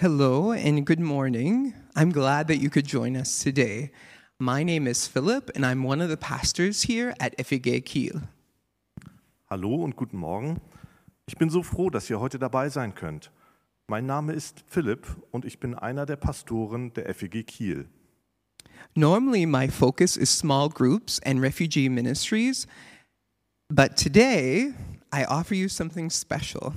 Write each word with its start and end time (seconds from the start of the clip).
Hello 0.00 0.52
and 0.52 0.86
good 0.86 0.98
morning. 0.98 1.74
I'm 1.94 2.10
glad 2.10 2.48
that 2.48 2.56
you 2.56 2.70
could 2.70 2.86
join 2.86 3.18
us 3.18 3.38
today. 3.38 3.90
My 4.38 4.62
name 4.62 4.86
is 4.86 5.06
Philip 5.06 5.50
and 5.54 5.66
I'm 5.66 5.82
one 5.82 6.00
of 6.00 6.08
the 6.08 6.16
pastors 6.16 6.84
here 6.84 7.12
at 7.20 7.34
FEG 7.38 7.84
Kiel. 7.84 8.22
Hallo 9.50 9.84
und 9.84 9.96
guten 9.96 10.16
Morgen. 10.16 10.58
Ich 11.26 11.36
bin 11.36 11.50
so 11.50 11.62
froh, 11.62 11.90
dass 11.90 12.08
ihr 12.08 12.18
heute 12.18 12.38
dabei 12.38 12.70
sein 12.70 12.94
könnt. 12.94 13.30
Mein 13.88 14.06
Name 14.06 14.32
ist 14.32 14.64
Philipp 14.68 15.06
und 15.32 15.44
ich 15.44 15.60
bin 15.60 15.74
einer 15.74 16.06
der 16.06 16.16
Pastoren 16.16 16.94
der 16.94 17.14
FEG 17.14 17.46
Kiel. 17.46 17.86
Normally, 18.94 19.44
my 19.44 19.68
focus 19.68 20.16
is 20.16 20.30
small 20.30 20.70
groups 20.70 21.20
and 21.26 21.42
refugee 21.42 21.90
ministries, 21.90 22.66
but 23.68 23.98
today 23.98 24.72
I 25.12 25.26
offer 25.26 25.54
you 25.54 25.68
something 25.68 26.08
special. 26.08 26.72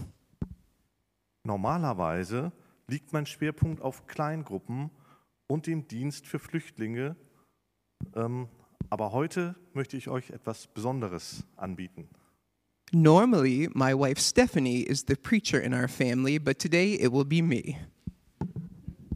Normalerweise 1.46 2.52
liegt 2.88 3.14
mein 3.14 3.26
Schwerpunkt 3.26 3.82
auf 3.82 4.08
Kleingruppen 4.08 4.90
und 5.48 5.68
dem 5.68 5.88
Dienst 5.88 6.28
für 6.28 6.40
Flüchtlinge, 6.40 7.16
ähm, 8.16 8.48
aber 8.90 9.12
heute 9.12 9.56
möchte 9.74 9.98
ich 9.98 10.10
euch 10.10 10.30
etwas 10.32 10.68
Besonderes 10.68 11.46
anbieten. 11.56 12.10
Normally, 12.92 13.70
my 13.74 13.94
wife 13.94 14.22
Stephanie 14.22 14.82
is 14.82 15.04
the 15.08 15.16
preacher 15.16 15.62
in 15.62 15.74
our 15.74 15.88
family, 15.88 16.38
but 16.38 16.60
today 16.60 16.94
it 16.94 17.12
will 17.12 17.26
be 17.26 17.42
me. 17.42 17.76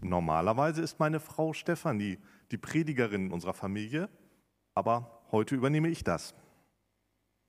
Normalerweise 0.02 0.82
ist 0.82 1.00
meine 1.00 1.20
Frau 1.20 1.54
Stefanie 1.54 2.18
die 2.52 2.58
Predigerin 2.58 3.28
in 3.28 3.32
unserer 3.32 3.54
Familie, 3.54 4.10
aber 4.74 5.22
heute 5.32 5.56
übernehme 5.56 5.90
ich 5.90 6.04
das. 6.04 6.34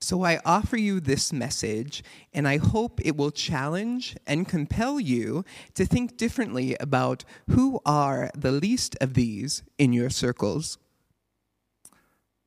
So 0.00 0.24
I 0.24 0.38
offer 0.44 0.76
you 0.76 1.00
this 1.00 1.32
message, 1.32 2.04
and 2.32 2.46
I 2.46 2.58
hope 2.58 3.00
it 3.04 3.16
will 3.16 3.32
challenge 3.32 4.16
and 4.26 4.46
compel 4.46 5.00
you 5.00 5.44
to 5.74 5.84
think 5.84 6.16
differently 6.16 6.76
about 6.78 7.24
who 7.50 7.80
are 7.84 8.30
the 8.34 8.52
least 8.52 8.96
of 9.00 9.14
these 9.14 9.64
in 9.76 9.92
your 9.92 10.10
circles. 10.10 10.78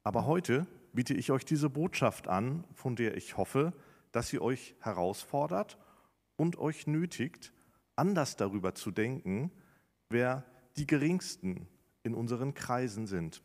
Aber 0.03 0.25
heute 0.25 0.65
biete 0.93 1.13
ich 1.13 1.29
euch 1.29 1.45
diese 1.45 1.69
Botschaft 1.69 2.27
an, 2.27 2.63
von 2.73 2.95
der 2.95 3.17
ich 3.17 3.37
hoffe, 3.37 3.73
dass 4.13 4.29
sie 4.29 4.39
euch 4.39 4.75
herausfordert 4.79 5.77
und 6.37 6.57
euch 6.57 6.87
nötigt, 6.87 7.53
anders 7.97 8.37
darüber 8.37 8.73
zu 8.75 8.91
denken, 8.91 9.51
wer 10.09 10.45
die 10.77 10.87
geringsten 10.87 11.67
in 12.03 12.13
unseren 12.13 12.53
Kreisen 12.53 13.07
sind. 13.07 13.41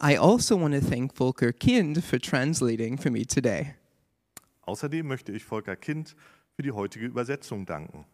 I 0.00 0.16
also 0.16 0.56
want 0.56 0.74
to 0.74 0.80
thank 0.80 1.14
Volker 1.14 1.52
Kind 1.52 2.02
for 2.04 2.18
translating 2.18 2.96
for 2.98 3.10
me 3.10 3.24
today. 3.24 3.74
Außerdem 4.66 5.06
möchte 5.06 5.32
ich 5.32 5.44
Volker 5.44 5.76
Kind 5.76 6.16
für 6.56 6.62
die 6.62 6.72
heutige 6.72 7.06
Übersetzung 7.06 7.66
danken. 7.66 8.06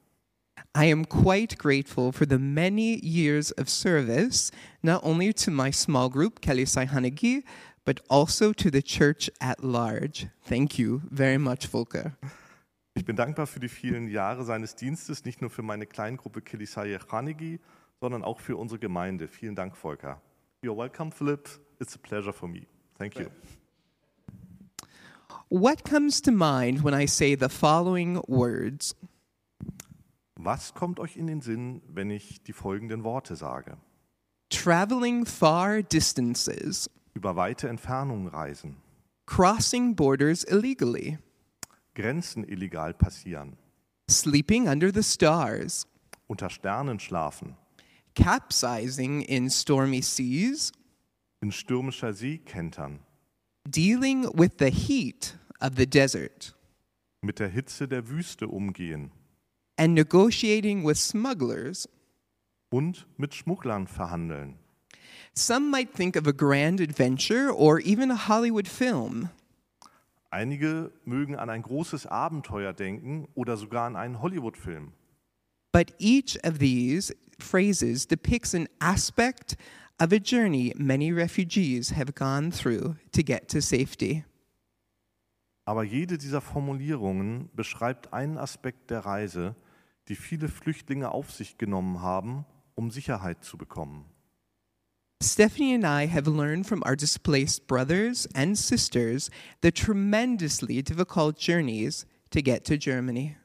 I 0.76 0.90
am 0.92 1.08
quite 1.08 1.56
grateful 1.56 2.12
for 2.12 2.26
the 2.26 2.38
many 2.38 3.00
years 3.02 3.52
of 3.52 3.68
service, 3.68 4.50
not 4.82 5.02
only 5.02 5.32
to 5.32 5.50
my 5.50 5.72
small 5.72 6.10
group, 6.10 6.40
Kelisai 6.40 6.86
Hanegi, 6.86 7.44
but 7.84 8.00
also 8.08 8.52
to 8.52 8.70
the 8.70 8.82
church 8.82 9.30
at 9.40 9.62
large. 9.64 10.28
Thank 10.46 10.78
you 10.78 11.02
very 11.10 11.38
much, 11.38 11.66
Volker. 11.66 12.12
Ich 12.94 13.04
bin 13.04 13.16
dankbar 13.16 13.46
für 13.46 13.60
die 13.60 13.68
vielen 13.68 14.08
Jahre 14.08 14.44
seines 14.44 14.74
Dienstes, 14.74 15.24
nicht 15.24 15.40
nur 15.40 15.50
für 15.50 15.62
meine 15.62 15.86
Kleingruppe 15.86 16.42
Kilisaye 16.42 16.98
Khanigi, 16.98 17.60
sondern 18.00 18.22
auch 18.22 18.40
für 18.40 18.56
unsere 18.56 18.78
Gemeinde. 18.78 19.28
Vielen 19.28 19.54
Dank, 19.54 19.76
Volker. 19.76 20.20
You're 20.62 20.74
welcome, 20.74 21.10
Philip. 21.10 21.48
It's 21.80 21.94
a 21.94 21.98
pleasure 21.98 22.32
for 22.32 22.46
me. 22.46 22.66
Thank 22.98 23.18
you. 23.18 23.30
What 25.48 25.84
comes 25.84 26.20
to 26.22 26.30
mind 26.30 26.82
when 26.82 26.92
I 26.92 27.06
say 27.06 27.34
the 27.34 27.48
following 27.48 28.20
words? 28.28 28.94
Was 30.38 30.72
kommt 30.74 31.00
euch 31.00 31.16
in 31.16 31.26
den 31.26 31.40
Sinn, 31.40 31.80
wenn 31.88 32.10
ich 32.10 32.42
die 32.42 32.52
folgenden 32.52 33.04
Worte 33.04 33.36
sage? 33.36 33.78
Traveling 34.50 35.24
far 35.24 35.82
distances, 35.82 36.90
Über 37.14 37.36
weite 37.36 37.68
Entfernungen 37.68 38.28
reisen, 38.28 38.76
crossing 39.26 39.94
borders 39.94 40.44
illegally, 40.44 41.18
Grenzen 41.94 42.44
illegal 42.44 42.92
passieren, 42.92 43.56
sleeping 44.10 44.68
under 44.68 44.92
the 44.92 45.02
stars, 45.02 45.86
unter 46.28 46.50
Sternen 46.50 46.98
schlafen, 46.98 47.56
capsizing 48.14 49.22
in 49.22 49.50
stormy 49.50 50.02
seas, 50.02 50.72
in 51.42 51.50
stürmischer 51.50 52.12
See 52.12 52.38
kentern, 52.38 53.00
dealing 53.68 54.26
with 54.36 54.58
the 54.58 54.70
heat 54.70 55.36
of 55.60 55.76
the 55.76 55.86
desert, 55.86 56.54
mit 57.22 57.38
der 57.38 57.48
Hitze 57.48 57.86
der 57.88 58.08
Wüste 58.08 58.48
umgehen 58.48 59.10
and 59.76 59.94
negotiating 59.94 60.84
with 60.84 60.98
smugglers. 60.98 61.88
und 62.70 63.06
mit 63.16 63.34
Schmugglern 63.34 63.86
verhandeln. 63.86 64.54
Some 65.34 65.70
might 65.70 65.92
think 65.92 66.16
of 66.16 66.26
a 66.26 66.32
grand 66.32 66.80
adventure 66.80 67.50
or 67.50 67.80
even 67.80 68.10
a 68.10 68.28
Hollywood 68.28 68.68
film. 68.68 69.28
Einige 70.30 70.92
mögen 71.04 71.34
an 71.34 71.50
ein 71.50 71.62
großes 71.62 72.06
Abenteuer 72.06 72.72
denken 72.72 73.26
oder 73.34 73.56
sogar 73.56 73.86
an 73.86 73.96
einen 73.96 74.22
Hollywood-Film. 74.22 74.92
But 75.72 75.92
each 75.98 76.38
of 76.44 76.58
these 76.58 77.12
phrases 77.40 78.06
depicts 78.06 78.54
an 78.54 78.68
aspect 78.80 79.56
of 79.98 80.12
a 80.12 80.18
journey 80.18 80.72
many 80.76 81.12
refugees 81.12 81.90
have 81.90 82.14
gone 82.14 82.50
through 82.50 82.96
to 83.12 83.22
get 83.22 83.48
to 83.48 83.60
safety. 83.60 84.24
Aber 85.66 85.84
jede 85.84 86.18
dieser 86.18 86.40
Formulierungen 86.40 87.50
beschreibt 87.54 88.12
einen 88.12 88.38
Aspekt 88.38 88.90
der 88.90 89.00
Reise, 89.00 89.54
die 90.08 90.16
viele 90.16 90.48
Flüchtlinge 90.48 91.12
auf 91.12 91.30
sich 91.30 91.58
genommen 91.58 92.02
haben, 92.02 92.44
um 92.74 92.90
Sicherheit 92.90 93.44
zu 93.44 93.56
bekommen. 93.56 94.04
Stephanie 95.22 95.74
and 95.74 95.84
I 95.84 96.06
have 96.06 96.26
learned 96.26 96.66
from 96.66 96.82
our 96.82 96.96
displaced 96.96 97.66
brothers 97.66 98.26
and 98.34 98.56
sisters 98.56 99.30
the 99.60 99.70
tremendously 99.70 100.82
difficult 100.82 101.38
journeys 101.38 102.06
to 102.30 102.40
get 102.40 102.64
to 102.64 102.78
Germany. 102.78 103.36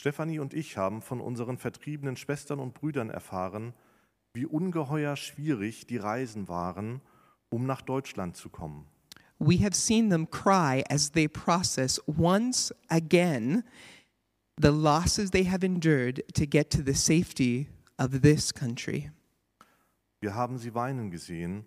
Stefanie 0.00 0.38
und 0.38 0.54
ich 0.54 0.78
haben 0.78 1.02
von 1.02 1.20
unseren 1.20 1.58
vertriebenen 1.58 2.16
Schwestern 2.16 2.58
und 2.58 2.72
Brüdern 2.72 3.10
erfahren, 3.10 3.74
wie 4.32 4.46
ungeheuer 4.46 5.14
schwierig 5.14 5.86
die 5.86 5.98
Reisen 5.98 6.48
waren, 6.48 7.02
um 7.50 7.66
nach 7.66 7.82
Deutschland 7.82 8.34
zu 8.34 8.48
kommen. 8.48 8.86
We 9.38 9.62
have 9.62 9.74
seen 9.74 10.08
them 10.08 10.30
cry 10.30 10.82
as 10.88 11.12
they 11.12 11.28
process 11.28 12.00
once 12.06 12.74
again 12.88 13.62
the 14.58 14.68
losses 14.68 15.32
they 15.32 15.44
have 15.44 15.66
endured 15.66 16.24
to 16.34 16.46
get 16.46 16.70
to 16.70 16.78
the 16.82 16.94
safety 16.94 17.68
of 17.98 18.22
this 18.22 18.54
country. 18.54 19.12
Wir 20.22 20.34
haben 20.34 20.56
sie 20.56 20.74
weinen 20.74 21.10
gesehen, 21.10 21.66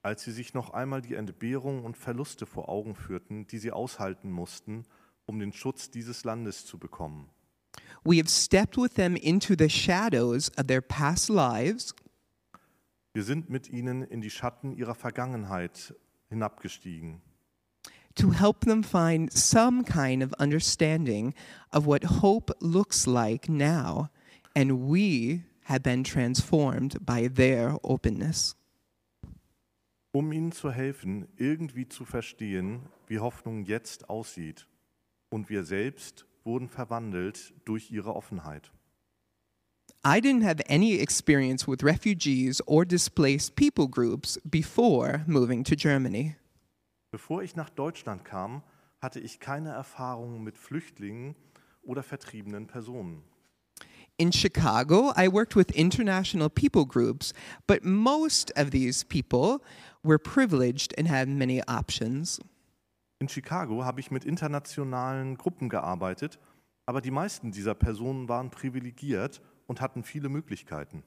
als 0.00 0.22
sie 0.22 0.32
sich 0.32 0.54
noch 0.54 0.70
einmal 0.70 1.02
die 1.02 1.14
Entbehrung 1.14 1.84
und 1.84 1.98
Verluste 1.98 2.46
vor 2.46 2.70
Augen 2.70 2.94
führten, 2.94 3.46
die 3.46 3.58
sie 3.58 3.70
aushalten 3.70 4.30
mussten, 4.30 4.86
um 5.26 5.38
den 5.38 5.52
Schutz 5.52 5.90
dieses 5.90 6.24
Landes 6.24 6.64
zu 6.64 6.78
bekommen. 6.78 7.28
We 8.04 8.18
have 8.18 8.28
stepped 8.28 8.76
with 8.76 8.94
them 8.94 9.16
into 9.16 9.54
the 9.56 9.68
shadows 9.68 10.50
of 10.56 10.66
their 10.66 10.80
past 10.80 11.28
lives 11.28 11.94
Wir 13.14 13.24
sind 13.24 13.48
mit 13.48 13.70
ihnen 13.70 14.02
in 14.02 14.20
die 14.20 14.28
Schatten 14.28 14.76
ihrer 14.76 14.94
Vergangenheit 14.94 15.94
hinabgestiegen, 16.28 17.22
to 18.14 18.30
help 18.30 18.60
them 18.60 18.82
find 18.82 19.32
some 19.32 19.84
kind 19.84 20.22
of 20.22 20.34
understanding 20.38 21.34
of 21.72 21.86
what 21.86 22.20
hope 22.20 22.50
looks 22.60 23.06
like 23.06 23.48
now, 23.48 24.10
and 24.54 24.88
we 24.88 25.44
have 25.64 25.82
been 25.82 26.04
transformed 26.04 27.04
by 27.06 27.26
their 27.26 27.78
openness. 27.82 28.54
um 30.16 30.32
ihnen 30.32 30.52
zu 30.52 30.70
helfen, 30.70 31.28
irgendwie 31.36 31.88
zu 31.88 32.04
verstehen, 32.04 32.80
wie 33.06 33.18
Hoffnung 33.18 33.64
jetzt 33.64 34.08
aussieht. 34.08 34.66
Und 35.28 35.50
wir 35.50 35.64
selbst 35.64 36.26
wurden 36.46 36.68
verwandelt 36.68 37.52
durch 37.64 37.90
ihre 37.90 38.14
Offenheit. 38.14 38.72
I 40.04 40.20
didn't 40.20 40.44
have 40.44 40.62
any 40.68 40.94
experience 41.00 41.66
with 41.66 41.82
refugees 41.82 42.62
or 42.66 42.84
displaced 42.84 43.56
people 43.56 43.88
groups 43.88 44.38
before 44.44 45.24
moving 45.26 45.64
to 45.64 45.74
Germany. 45.74 46.36
Bevor 47.10 47.42
ich 47.42 47.56
nach 47.56 47.70
Deutschland 47.70 48.24
kam, 48.24 48.62
hatte 49.00 49.20
ich 49.20 49.40
keine 49.40 49.70
Erfahrung 49.70 50.42
mit 50.44 50.56
Flüchtlingen 50.56 51.34
oder 51.82 52.02
vertriebenen 52.02 52.66
Personen. 52.66 53.24
In 54.18 54.32
Chicago, 54.32 55.12
I 55.16 55.28
worked 55.28 55.56
with 55.56 55.70
international 55.72 56.48
people 56.48 56.86
groups, 56.86 57.34
but 57.66 57.84
most 57.84 58.50
of 58.56 58.70
these 58.70 59.04
people 59.04 59.60
were 60.02 60.18
privileged 60.18 60.94
and 60.96 61.08
had 61.08 61.28
many 61.28 61.62
options. 61.68 62.40
In 63.18 63.28
Chicago 63.28 63.84
habe 63.84 64.00
ich 64.00 64.10
mit 64.10 64.24
internationalen 64.24 65.38
Gruppen 65.38 65.68
gearbeitet, 65.68 66.38
aber 66.84 67.00
die 67.00 67.10
meisten 67.10 67.50
dieser 67.50 67.74
Personen 67.74 68.28
waren 68.28 68.50
privilegiert 68.50 69.40
und 69.66 69.80
hatten 69.80 70.04
viele 70.04 70.28
Möglichkeiten. 70.28 71.02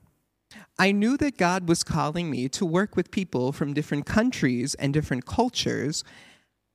I 0.82 0.92
knew 0.92 1.16
that 1.18 1.38
God 1.38 1.68
was 1.68 1.86
calling 1.86 2.30
me 2.30 2.50
to 2.50 2.66
work 2.66 2.96
with 2.98 3.12
people 3.12 3.54
from 3.54 3.76
different 3.76 4.08
countries 4.08 4.76
and 4.76 4.96
different 4.96 5.26
cultures. 5.26 6.04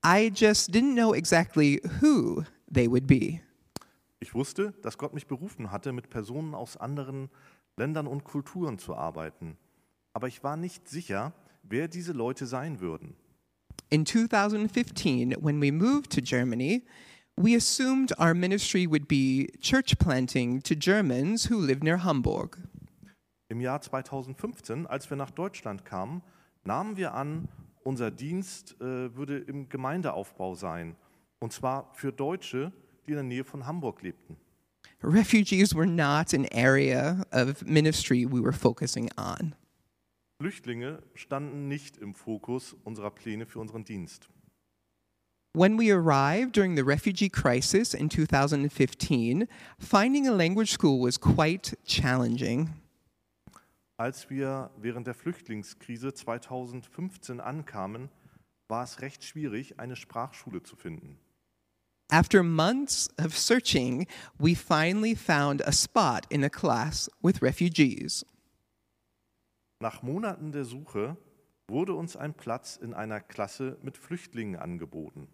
I 0.05 0.31
just 0.33 0.71
didn't 0.71 0.95
know 0.95 1.13
exactly 1.13 1.81
who 2.01 2.45
they 2.73 2.89
would 2.89 3.09
be. 3.09 3.41
Ich 4.21 4.35
wusste, 4.35 4.73
dass 4.83 4.97
Gott 4.97 5.13
mich 5.13 5.27
berufen 5.27 5.73
hatte, 5.73 5.93
mit 5.93 6.09
Personen 6.11 6.55
aus 6.55 6.77
anderen 6.77 7.29
Ländern 7.77 8.07
und 8.07 8.23
Kulturen 8.23 8.79
zu 8.79 8.95
arbeiten. 8.95 9.59
Aber 10.13 10.29
ich 10.29 10.45
war 10.45 10.57
nicht 10.57 10.89
sicher, 10.89 11.33
wer 11.65 11.89
diese 11.89 12.13
Leute 12.13 12.47
sein 12.47 12.79
würden. 12.79 13.17
In 13.91 14.05
2015, 14.05 15.33
when 15.41 15.61
we 15.61 15.71
moved 15.71 16.11
to 16.13 16.21
Germany, 16.21 16.83
we 17.37 17.55
assumed 17.55 18.13
our 18.19 18.35
ministry 18.35 18.87
would 18.87 19.07
be 19.07 19.49
church 19.61 19.99
planting 19.99 20.61
to 20.63 20.75
Germans 20.75 21.47
who 21.47 21.59
live 21.59 21.83
near 21.83 21.99
Hamburg. 21.99 22.59
Im 23.49 23.61
Jahr 23.61 23.81
2015, 23.81 24.87
als 24.87 25.11
wir 25.11 25.17
nach 25.17 25.31
Deutschland 25.31 25.85
kamen, 25.85 26.23
nahmen 26.65 26.97
wir 26.97 27.15
an, 27.15 27.49
unser 27.85 28.11
Dienst 28.11 28.81
äh, 28.81 29.15
würde 29.15 29.39
im 29.39 29.69
Gemeindeaufbau 29.69 30.55
sein. 30.55 30.97
Und 31.39 31.53
zwar 31.53 31.93
für 31.95 32.13
Deutsche, 32.13 32.73
die 33.07 33.11
in 33.11 33.17
der 33.17 33.25
Nähe 33.25 33.45
von 33.45 33.67
Hamburg 33.67 34.03
lebten. 34.03 34.37
Refugees 35.03 35.75
were 35.75 35.87
not 35.87 36.33
an 36.33 36.47
area 36.53 37.25
of 37.31 37.65
ministry 37.67 38.25
we 38.25 38.41
were 38.41 38.53
focusing 38.53 39.11
on. 39.19 39.55
Flüchtlinge 40.41 41.03
standen 41.15 41.69
nicht 41.69 41.97
im 41.97 42.15
Fokus 42.15 42.75
unserer 42.85 43.11
Pläne 43.11 43.47
für 43.47 43.61
unseren 43.61 43.85
Dienst. 43.85 44.29
When 45.57 45.79
we 45.79 45.93
arrived 45.93 46.57
during 46.57 46.75
the 46.75 46.83
refugee 46.83 47.29
crisis 47.29 47.95
in 47.95 48.11
2015, 48.11 49.47
finding 49.79 50.27
a 50.27 50.33
language 50.33 50.73
school 50.73 51.01
was 51.01 51.21
quite 51.21 51.77
challenging. 51.85 52.71
Als 53.97 54.29
wir 54.29 54.73
während 54.77 55.07
der 55.07 55.15
Flüchtlingskrise 55.15 56.13
2015 56.13 57.41
ankamen, 57.41 58.09
war 58.67 58.83
es 58.83 59.01
recht 59.01 59.23
schwierig, 59.23 59.79
eine 59.79 59.95
Sprachschule 59.95 60.65
zu 60.65 60.75
finden. 60.75 61.17
After 62.11 62.43
months 62.43 63.09
of 63.25 63.39
searching, 63.39 64.09
we 64.39 64.57
finally 64.57 65.15
found 65.15 65.65
a 65.67 65.73
spot 65.73 66.27
in 66.29 66.43
a 66.43 66.51
class 66.51 67.09
with 67.23 67.41
refugees. 67.41 68.27
Nach 69.85 70.01
Monaten 70.01 70.51
der 70.51 70.65
Suche 70.65 71.19
wurde 71.69 71.93
uns 71.93 72.17
ein 72.17 72.33
Platz 72.33 72.77
in 72.77 72.95
einer 72.95 73.21
Klasse 73.21 73.77
mit 73.83 73.99
Flüchtlingen 73.99 74.57
angeboten. 74.57 75.29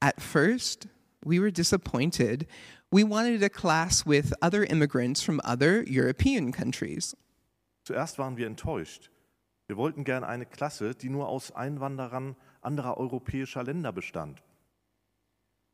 At 0.00 0.20
first, 0.20 0.88
we 1.24 1.40
were 1.40 1.52
disappointed. 1.52 2.48
We 2.90 3.08
wanted 3.08 3.44
a 3.44 3.48
class 3.48 4.04
with 4.04 4.32
other 4.42 4.68
immigrants 4.68 5.22
from 5.22 5.40
other 5.44 5.84
European 5.86 6.50
countries. 6.50 7.16
Zuerst 7.84 8.18
waren 8.18 8.36
wir 8.36 8.48
enttäuscht. 8.48 9.12
Wir 9.68 9.76
wollten 9.76 10.02
gern 10.02 10.24
eine 10.24 10.44
Klasse, 10.44 10.92
die 10.96 11.08
nur 11.08 11.28
aus 11.28 11.52
Einwanderern 11.52 12.34
anderer 12.60 12.96
europäischer 12.96 13.62
Länder 13.62 13.92
bestand. 13.92 14.42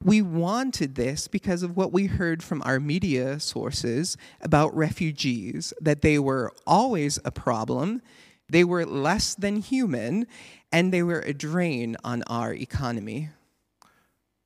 We 0.05 0.23
wanted 0.23 0.95
this 0.95 1.27
because 1.27 1.65
of 1.65 1.77
what 1.77 1.93
we 1.93 2.07
heard 2.07 2.43
from 2.43 2.63
our 2.63 2.79
media 2.79 3.41
sources 3.41 4.17
about 4.41 4.77
refugees 4.77 5.75
that 5.81 6.03
they 6.03 6.21
were 6.21 6.53
always 6.67 7.19
a 7.25 7.33
problem, 7.33 8.01
they 8.49 8.63
were 8.63 8.87
less 8.87 9.35
than 9.35 9.57
human, 9.57 10.29
and 10.71 10.93
they 10.93 11.03
were 11.03 11.21
a 11.21 11.35
drain 11.35 11.97
on 12.05 12.23
our 12.31 12.55
economy. 12.55 13.31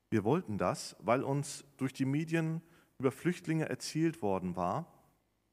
Wir 0.09 0.23
wollten 0.23 0.57
das, 0.57 0.95
weil 0.99 1.23
uns 1.23 1.63
durch 1.77 1.93
die 1.93 2.05
Medien 2.05 2.61
über 2.99 3.11
Flüchtlinge 3.11 3.69
erzählt 3.69 4.21
worden 4.21 4.55
war, 4.55 4.87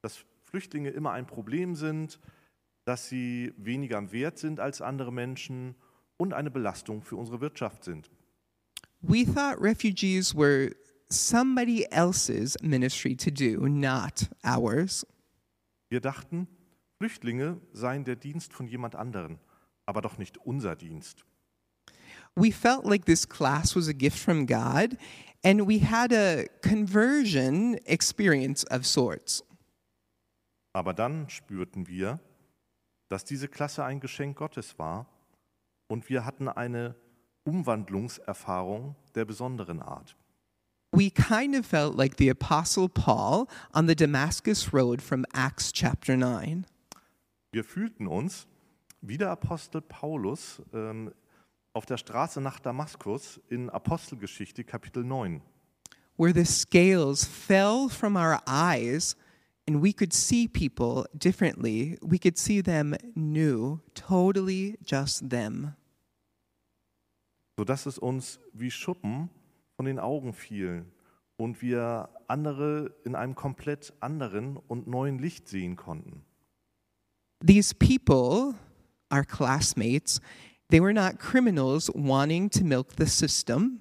dass 0.01 0.25
Flüchtlinge 0.43 0.89
immer 0.89 1.11
ein 1.11 1.27
Problem 1.27 1.75
sind, 1.75 2.19
dass 2.85 3.07
sie 3.07 3.53
weniger 3.57 4.11
wert 4.11 4.39
sind 4.39 4.59
als 4.59 4.81
andere 4.81 5.13
Menschen 5.13 5.75
und 6.17 6.33
eine 6.33 6.49
Belastung 6.49 7.03
für 7.03 7.15
unsere 7.15 7.39
Wirtschaft 7.39 7.83
sind. 7.83 8.09
We 9.01 9.25
thought 9.25 9.59
refugees 9.59 10.35
were 10.35 10.71
somebody 11.09 11.91
else's 11.91 12.55
ministry 12.61 13.15
to 13.15 13.31
do, 13.31 13.67
not 13.67 14.29
ours. 14.43 15.05
Wir 15.89 15.99
dachten, 15.99 16.47
Flüchtlinge 16.97 17.59
seien 17.73 18.03
der 18.05 18.15
Dienst 18.15 18.53
von 18.53 18.67
jemand 18.67 18.95
anderen, 18.95 19.39
aber 19.85 20.01
doch 20.01 20.17
nicht 20.17 20.37
unser 20.37 20.75
Dienst. 20.75 21.25
We 22.35 22.51
felt 22.51 22.85
like 22.85 23.05
this 23.05 23.27
class 23.27 23.75
was 23.75 23.89
a 23.89 23.93
gift 23.93 24.17
from 24.17 24.45
God, 24.45 24.97
and 25.43 25.67
we 25.67 25.79
had 25.79 26.13
a 26.13 26.45
conversion 26.61 27.77
experience 27.85 28.63
of 28.71 28.85
sorts. 28.85 29.43
Aber 30.73 30.93
dann 30.93 31.27
spürten 31.29 31.87
wir, 31.87 32.19
dass 33.09 33.25
diese 33.25 33.49
Klasse 33.49 33.83
ein 33.83 33.99
Geschenk 33.99 34.37
Gottes 34.37 34.79
war 34.79 35.07
und 35.87 36.07
wir 36.07 36.23
hatten 36.23 36.47
eine 36.47 36.95
Umwandlungserfahrung 37.51 38.95
der 39.13 39.25
besonderen 39.25 39.81
Art. 39.81 40.15
We 40.93 41.09
kind 41.09 41.55
of 41.55 41.65
felt 41.65 41.97
like 41.97 42.17
the 42.17 42.29
Apostle 42.29 42.87
Paul 42.87 43.47
on 43.73 43.87
the 43.87 43.95
Damascus 43.95 44.73
Road 44.73 45.01
from 45.01 45.25
Acts 45.33 45.71
chapter 45.73 46.15
9. 46.15 46.65
Wir 47.51 47.63
fühlten 47.65 48.07
uns 48.07 48.47
wie 49.01 49.17
der 49.17 49.31
Apostel 49.31 49.81
Paulus 49.81 50.61
ähm, 50.73 51.11
auf 51.73 51.85
der 51.85 51.97
Straße 51.97 52.39
nach 52.39 52.59
Damaskus 52.59 53.41
in 53.49 53.69
Apostelgeschichte 53.69 54.63
Kapitel 54.63 55.03
9, 55.03 55.41
where 56.17 56.33
the 56.33 56.45
scales 56.45 57.25
fell 57.25 57.89
from 57.89 58.15
our 58.15 58.39
eyes 58.47 59.17
and 59.67 59.81
we 59.81 59.91
could 59.91 60.13
see 60.13 60.47
people 60.47 61.05
differently. 61.17 61.97
We 62.01 62.17
could 62.17 62.37
see 62.37 62.61
them 62.61 62.95
new, 63.15 63.81
totally 63.93 64.77
just 64.83 65.29
them. 65.29 65.75
Sodass 67.61 67.85
es 67.85 67.99
uns 67.99 68.39
wie 68.53 68.71
Schuppen 68.71 69.29
von 69.75 69.85
den 69.85 69.99
Augen 69.99 70.33
fiel 70.33 70.83
und 71.37 71.61
wir 71.61 72.09
andere 72.27 72.91
in 73.05 73.13
einem 73.13 73.35
komplett 73.35 73.93
anderen 73.99 74.57
und 74.57 74.87
neuen 74.87 75.19
Licht 75.19 75.47
sehen 75.47 75.75
konnten. 75.75 76.25
These 77.45 77.75
people, 77.75 78.55
our 79.13 79.23
classmates, 79.23 80.19
they 80.71 80.81
were 80.81 80.91
not 80.91 81.19
criminals 81.19 81.91
wanting 81.93 82.49
to 82.49 82.63
milk 82.63 82.93
the 82.97 83.05
system. 83.05 83.79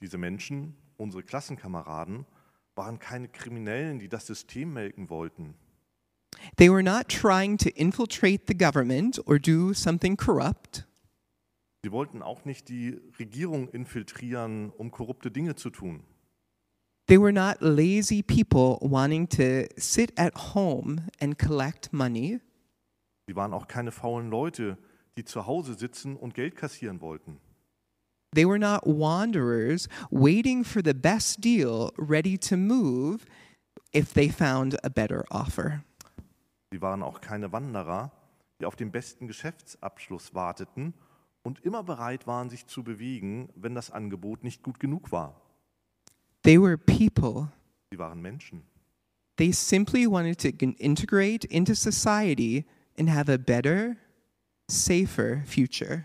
Diese 0.00 0.16
Menschen, 0.16 0.74
unsere 0.96 1.22
Klassenkameraden, 1.22 2.24
waren 2.76 2.98
keine 2.98 3.28
Kriminellen, 3.28 3.98
die 3.98 4.08
das 4.08 4.26
System 4.26 4.72
melken 4.72 5.10
wollten. 5.10 5.52
They 6.56 6.70
were 6.70 6.82
not 6.82 7.10
trying 7.10 7.58
to 7.58 7.68
infiltrate 7.74 8.44
the 8.48 8.56
government 8.56 9.20
or 9.26 9.38
do 9.38 9.74
something 9.74 10.16
corrupt. 10.16 10.86
Sie 11.84 11.92
wollten 11.92 12.22
auch 12.22 12.46
nicht 12.46 12.70
die 12.70 12.98
Regierung 13.18 13.68
infiltrieren, 13.68 14.70
um 14.70 14.90
korrupte 14.90 15.30
Dinge 15.30 15.54
zu 15.54 15.68
tun. 15.68 16.02
They 17.08 17.20
were 17.20 17.30
not 17.30 17.60
lazy 17.60 18.22
people 18.22 18.78
wanting 18.80 19.28
to 19.28 19.66
sit 19.76 20.18
at 20.18 20.54
home 20.54 21.02
and 21.20 21.38
collect 21.38 21.92
money. 21.92 22.40
Sie 23.26 23.36
waren 23.36 23.52
auch 23.52 23.68
keine 23.68 23.92
faulen 23.92 24.30
Leute, 24.30 24.78
die 25.18 25.26
zu 25.26 25.46
Hause 25.46 25.74
sitzen 25.74 26.16
und 26.16 26.32
Geld 26.32 26.56
kassieren 26.56 27.02
wollten. 27.02 27.38
They 28.34 28.46
were 28.48 28.58
not 28.58 28.86
wanderers 28.86 29.86
waiting 30.10 30.64
for 30.64 30.80
the 30.82 30.94
best 30.94 31.44
deal, 31.44 31.90
ready 31.98 32.38
to 32.38 32.56
move 32.56 33.26
if 33.94 34.14
they 34.14 34.30
found 34.30 34.82
a 34.82 34.88
better 34.88 35.26
offer. 35.28 35.84
Sie 36.72 36.80
waren 36.80 37.02
auch 37.02 37.20
keine 37.20 37.52
Wanderer, 37.52 38.10
die 38.58 38.64
auf 38.64 38.74
den 38.74 38.90
besten 38.90 39.26
Geschäftsabschluss 39.26 40.34
warteten 40.34 40.94
und 41.44 41.60
immer 41.60 41.84
bereit 41.84 42.26
waren, 42.26 42.50
sich 42.50 42.66
zu 42.66 42.82
bewegen, 42.82 43.50
wenn 43.54 43.76
das 43.76 43.90
Angebot 43.92 44.42
nicht 44.42 44.62
gut 44.62 44.80
genug 44.80 45.12
war. 45.12 45.40
They 46.42 46.60
were 46.60 46.76
people. 46.76 47.52
Sie 47.92 47.98
waren 47.98 48.20
Menschen. 48.20 48.64
They 49.36 49.52
simply 49.52 50.06
wanted 50.06 50.40
to 50.40 50.48
integrate 50.78 51.46
into 51.46 51.74
society 51.74 52.64
and 52.98 53.10
have 53.10 53.32
a 53.32 53.36
better, 53.36 53.96
safer 54.68 55.42
future. 55.46 56.04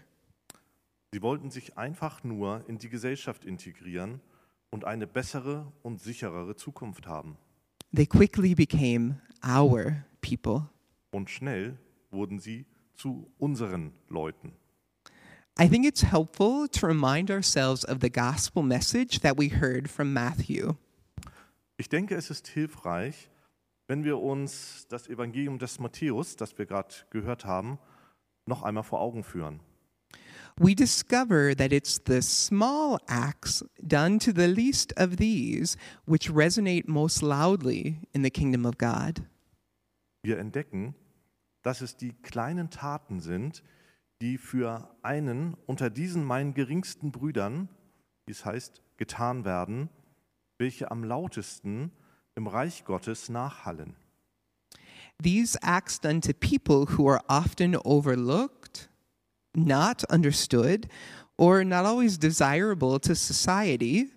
Sie 1.11 1.21
wollten 1.21 1.49
sich 1.49 1.77
einfach 1.77 2.23
nur 2.23 2.63
in 2.67 2.77
die 2.77 2.89
Gesellschaft 2.89 3.45
integrieren 3.45 4.21
und 4.69 4.85
eine 4.85 5.07
bessere 5.07 5.71
und 5.81 5.99
sicherere 6.01 6.55
Zukunft 6.55 7.07
haben. 7.07 7.37
They 7.95 8.05
quickly 8.05 8.53
became 8.53 9.19
our 9.43 10.03
people. 10.21 10.69
Und 11.11 11.29
schnell 11.29 11.77
wurden 12.11 12.39
sie 12.39 12.65
zu 12.93 13.31
unseren 13.39 13.93
Leuten. 14.09 14.53
I 15.61 15.67
think 15.67 15.85
it's 15.85 16.03
helpful 16.03 16.69
to 16.69 16.87
remind 16.87 17.29
ourselves 17.29 17.83
of 17.83 17.99
the 17.99 18.09
gospel 18.09 18.63
message 18.63 19.19
that 19.19 19.37
we 19.37 19.49
heard 19.49 19.89
from 19.89 20.13
Matthew. 20.13 20.77
Ich 21.75 21.89
denke, 21.89 22.15
es 22.15 22.29
ist 22.29 22.47
hilfreich, 22.47 23.29
wenn 23.85 24.05
wir 24.05 24.19
uns 24.19 24.85
das 24.87 25.09
Evangelium 25.09 25.59
des 25.59 25.77
Matthäus, 25.79 26.37
das 26.37 26.57
wir 26.57 26.65
gerade 26.65 26.95
gehört 27.09 27.43
haben, 27.43 27.77
noch 28.45 28.63
einmal 28.63 28.83
vor 28.83 29.01
Augen 29.01 29.21
führen. 29.21 29.59
We 30.55 30.73
discover 30.73 31.53
that 31.53 31.73
it's 31.73 31.99
the 32.07 32.21
small 32.21 32.97
acts 33.07 33.65
done 33.85 34.17
to 34.19 34.31
the 34.31 34.47
least 34.47 34.97
of 34.97 35.17
these 35.17 35.75
which 36.05 36.31
resonate 36.31 36.87
most 36.87 37.21
loudly 37.21 37.99
in 38.13 38.23
the 38.23 38.31
kingdom 38.31 38.65
of 38.65 38.77
God. 38.77 39.25
Wir 40.23 40.37
entdecken, 40.39 40.95
dass 41.63 41.81
es 41.81 41.97
die 41.97 42.13
kleinen 42.21 42.69
Taten 42.69 43.19
sind, 43.19 43.61
die 44.21 44.37
für 44.37 44.89
einen 45.01 45.55
unter 45.65 45.89
diesen 45.89 46.23
meinen 46.23 46.53
geringsten 46.53 47.11
Brüdern, 47.11 47.69
wie 48.25 48.31
es 48.31 48.45
heißt, 48.45 48.81
getan 48.97 49.45
werden, 49.45 49.89
welche 50.57 50.91
am 50.91 51.03
lautesten 51.03 51.91
im 52.35 52.47
Reich 52.47 52.83
Gottes 52.83 53.29
nachhallen. 53.29 53.95
These 55.21 55.57
acts 55.61 55.99
done 55.99 56.21
to 56.21 56.33
people 56.33 56.85
who 56.97 57.09
are 57.09 57.21
often 57.27 57.75
overlooked, 57.75 58.89
not 59.53 60.03
understood, 60.11 60.87
or 61.37 61.63
not 61.63 61.85
always 61.85 62.17
desirable 62.17 62.99
to 62.99 63.15
society 63.15 64.11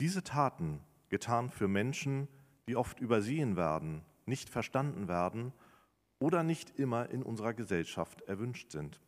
Diese 0.00 0.22
Taten, 0.22 0.78
getan 1.08 1.50
für 1.50 1.66
Menschen, 1.66 2.28
die 2.68 2.76
oft 2.76 3.00
übersehen 3.00 3.56
werden, 3.56 4.02
nicht 4.26 4.48
verstanden 4.48 5.08
werden 5.08 5.52
oder 6.20 6.42
nicht 6.42 6.78
immer 6.78 7.08
in 7.10 7.22
unserer 7.22 7.54
Gesellschaft 7.54 8.22
erwünscht 8.22 8.72
sind. 8.72 9.00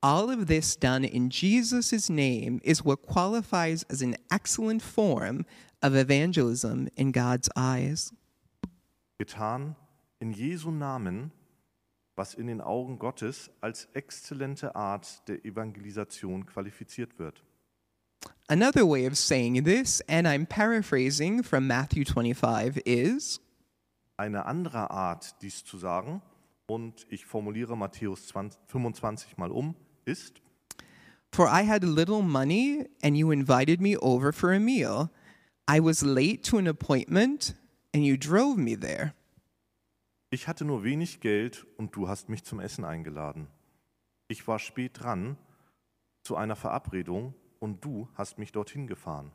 All 0.00 0.30
of 0.30 0.46
this 0.46 0.78
done 0.78 1.04
in 1.04 1.28
Jesus' 1.28 2.08
name 2.08 2.60
is 2.62 2.84
what 2.84 3.02
qualifies 3.02 3.84
as 3.90 4.00
an 4.00 4.16
excellent 4.30 4.80
form 4.80 5.44
of 5.82 5.94
evangelism 5.94 6.88
in 6.94 7.12
God's 7.12 7.48
eyes. 7.56 8.12
Getan 9.18 9.74
in 10.20 10.32
Jesu 10.32 10.70
Namen, 10.70 11.32
was 12.14 12.34
in 12.34 12.46
den 12.46 12.60
Augen 12.60 12.98
Gottes 12.98 13.50
als 13.60 13.88
exzellente 13.92 14.76
Art 14.76 15.26
der 15.28 15.44
Evangelisation 15.44 16.46
qualifiziert 16.46 17.18
wird. 17.18 17.42
Another 18.48 18.86
way 18.88 19.06
of 19.06 19.16
saying 19.16 19.64
this, 19.64 20.00
and 20.08 20.26
I'm 20.26 20.46
paraphrasing 20.46 21.42
from 21.42 21.66
Matthew 21.66 22.04
25, 22.04 22.82
is 22.84 23.40
Eine 24.16 24.46
andere 24.46 24.90
Art, 24.90 25.40
dies 25.42 25.64
zu 25.64 25.78
sagen, 25.78 26.22
und 26.68 27.06
ich 27.08 27.26
formuliere 27.26 27.76
Matthäus 27.76 28.28
20, 28.28 28.60
25 28.66 29.36
mal 29.36 29.50
um, 29.50 29.74
ist, 30.04 30.40
For 31.34 31.46
I 31.48 31.66
had 31.66 31.82
little 31.84 32.22
money, 32.22 32.88
and 33.02 33.16
you 33.16 33.30
invited 33.30 33.80
me 33.80 33.98
over 33.98 34.32
for 34.32 34.52
a 34.52 34.58
meal. 34.58 35.10
I 35.70 35.78
was 35.80 36.02
late 36.02 36.42
to 36.50 36.56
an 36.56 36.66
appointment, 36.66 37.54
and 37.94 38.04
you 38.04 38.16
drove 38.16 38.56
me 38.58 38.78
there. 38.78 39.12
ich 40.30 40.46
hatte 40.46 40.64
nur 40.64 40.84
wenig 40.84 41.20
Geld 41.20 41.66
und 41.76 41.96
du 41.96 42.08
hast 42.08 42.28
mich 42.28 42.44
zum 42.44 42.60
Essen 42.60 42.84
eingeladen. 42.84 43.48
Ich 44.28 44.46
war 44.46 44.58
spät 44.58 45.00
dran 45.00 45.38
zu 46.22 46.36
einer 46.36 46.56
Verabredung 46.56 47.34
und 47.60 47.84
du 47.84 48.08
hast 48.14 48.38
mich 48.38 48.52
dorthin 48.52 48.86
gefahren. 48.86 49.32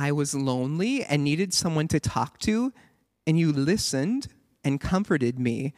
I 0.00 0.10
was 0.10 0.32
lonely 0.32 1.04
and 1.04 1.22
needed 1.22 1.52
someone 1.52 1.88
to 1.88 1.98
talk 2.00 2.38
to, 2.40 2.72
and 3.28 3.38
you 3.38 3.52
listened 3.52 4.28
and 4.64 4.80
comforted 4.80 5.38
me. 5.38 5.72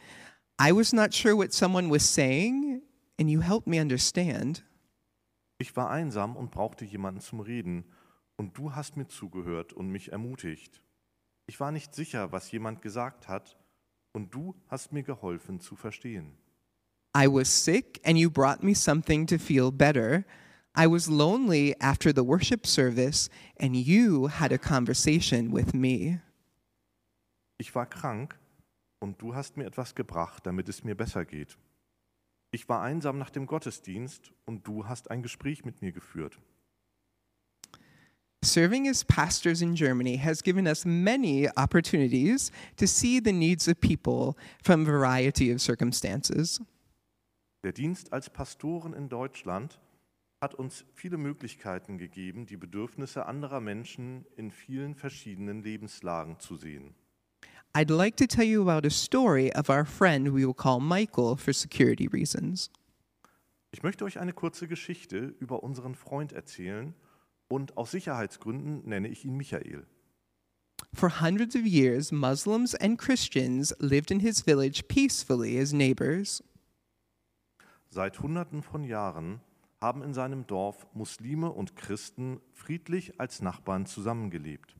I 0.59 0.71
was 0.71 0.91
not 0.91 1.13
sure 1.13 1.35
what 1.35 1.53
someone 1.53 1.89
was 1.89 2.03
saying, 2.03 2.81
and 3.19 3.29
you 3.29 3.41
helped 3.41 3.67
me 3.67 3.79
understand. 3.79 4.63
Ich 5.59 5.75
war 5.75 5.89
einsam 5.89 6.35
und 6.35 6.51
brauchte 6.51 6.85
jemanden 6.85 7.21
zum 7.21 7.39
Reden, 7.39 7.85
und 8.37 8.57
du 8.57 8.73
hast 8.73 8.97
mir 8.97 9.07
zugehört 9.07 9.73
und 9.73 9.89
mich 9.89 10.11
ermutigt. 10.11 10.81
Ich 11.47 11.59
war 11.59 11.71
nicht 11.71 11.95
sicher, 11.95 12.31
was 12.31 12.51
jemand 12.51 12.81
gesagt 12.81 13.27
hat, 13.27 13.57
und 14.13 14.33
du 14.33 14.55
hast 14.67 14.91
mir 14.91 15.03
geholfen 15.03 15.59
zu 15.59 15.75
verstehen. 15.75 16.37
I 17.15 17.27
was 17.27 17.47
sick, 17.47 17.99
and 18.03 18.17
you 18.17 18.29
brought 18.29 18.63
me 18.63 18.75
something 18.75 19.25
to 19.27 19.37
feel 19.37 19.71
better. 19.71 20.25
I 20.75 20.87
was 20.87 21.07
lonely 21.07 21.75
after 21.79 22.11
the 22.13 22.23
worship 22.23 22.67
service, 22.67 23.29
and 23.59 23.75
you 23.75 24.27
had 24.27 24.51
a 24.51 24.57
conversation 24.57 25.51
with 25.51 25.73
me. 25.73 26.19
Ich 27.59 27.73
war 27.73 27.87
krank, 27.87 28.37
und 28.99 29.21
du 29.21 29.35
hast 29.35 29.57
mir 29.57 29.65
etwas 29.65 29.95
gebracht, 29.95 30.45
damit 30.45 30.69
es 30.69 30.83
mir 30.83 30.95
besser 30.95 31.25
geht. 31.25 31.57
Ich 32.51 32.69
war 32.69 32.81
einsam 32.81 33.17
nach 33.17 33.29
dem 33.29 33.45
Gottesdienst, 33.45 34.31
und 34.45 34.65
du 34.65 34.87
hast 34.87 35.11
ein 35.11 35.21
Gespräch 35.21 35.65
mit 35.65 35.81
mir 35.81 35.91
geführt. 35.91 36.39
Serving 38.43 38.87
as 38.87 39.03
pastors 39.03 39.61
in 39.61 39.73
Germany 39.75 40.17
has 40.17 40.41
given 40.41 40.67
us 40.67 40.85
many 40.85 41.49
opportunities 41.55 42.51
to 42.77 42.85
see 42.85 43.19
the 43.19 43.33
needs 43.33 43.67
of 43.67 43.79
people 43.81 44.35
from 44.63 44.83
a 44.83 44.85
variety 44.85 45.53
of 45.53 45.59
circumstances. 45.59 46.61
Der 47.63 47.73
Dienst 47.73 48.13
als 48.13 48.29
Pastoren 48.29 48.93
in 48.93 49.09
Deutschland 49.09 49.79
hat 50.39 50.53
uns 50.53 50.85
viele 50.93 51.17
Möglichkeiten 51.17 51.97
gegeben, 51.97 52.45
die 52.45 52.57
Bedürfnisse 52.57 53.25
anderer 53.25 53.59
Menschen 53.59 54.25
in 54.37 54.51
vielen 54.51 54.95
verschiedenen 54.95 55.63
Lebenslagen 55.63 56.39
zu 56.39 56.55
sehen. 56.55 56.93
I'd 57.73 57.89
like 57.89 58.15
to 58.17 58.27
tell 58.27 58.45
you 58.45 58.67
about 58.67 58.85
a 58.85 58.89
story 58.89 59.53
of 59.53 59.69
our 59.69 59.85
friend 59.85 60.33
we 60.33 60.45
will 60.45 60.53
call 60.53 60.79
Michael 60.79 61.35
for 61.35 61.53
security 61.53 62.07
reasons. 62.07 62.69
Ich 63.71 63.83
möchte 63.83 64.05
euch 64.05 64.19
eine 64.19 64.33
kurze 64.33 64.67
Geschichte 64.67 65.35
über 65.39 65.61
unseren 65.61 65.93
Freund 65.93 66.33
erzählen 66.33 66.95
und 67.47 67.77
aus 67.77 67.91
Sicherheitsgründen 67.91 68.87
nenne 68.87 69.07
ich 69.09 69.25
ihn 69.25 69.35
Michael. 69.35 69.85
For 70.93 71.21
hundreds 71.21 71.55
of 71.55 71.65
years, 71.65 72.11
Muslims 72.11 72.73
and 72.75 72.97
Christians 72.97 73.75
lived 73.79 74.11
in 74.11 74.19
his 74.19 74.41
village 74.41 74.83
peacefully 74.87 75.59
as 75.59 75.73
neighbors. 75.73 76.43
Seit 77.89 78.19
Hunderten 78.19 78.63
von 78.63 78.83
Jahren 78.83 79.41
haben 79.81 80.01
in 80.01 80.13
seinem 80.13 80.47
Dorf 80.47 80.87
Muslime 80.93 81.51
und 81.51 81.75
Christen 81.75 82.41
friedlich 82.53 83.19
als 83.19 83.41
Nachbarn 83.41 83.85
zusammengelebt. 83.85 84.76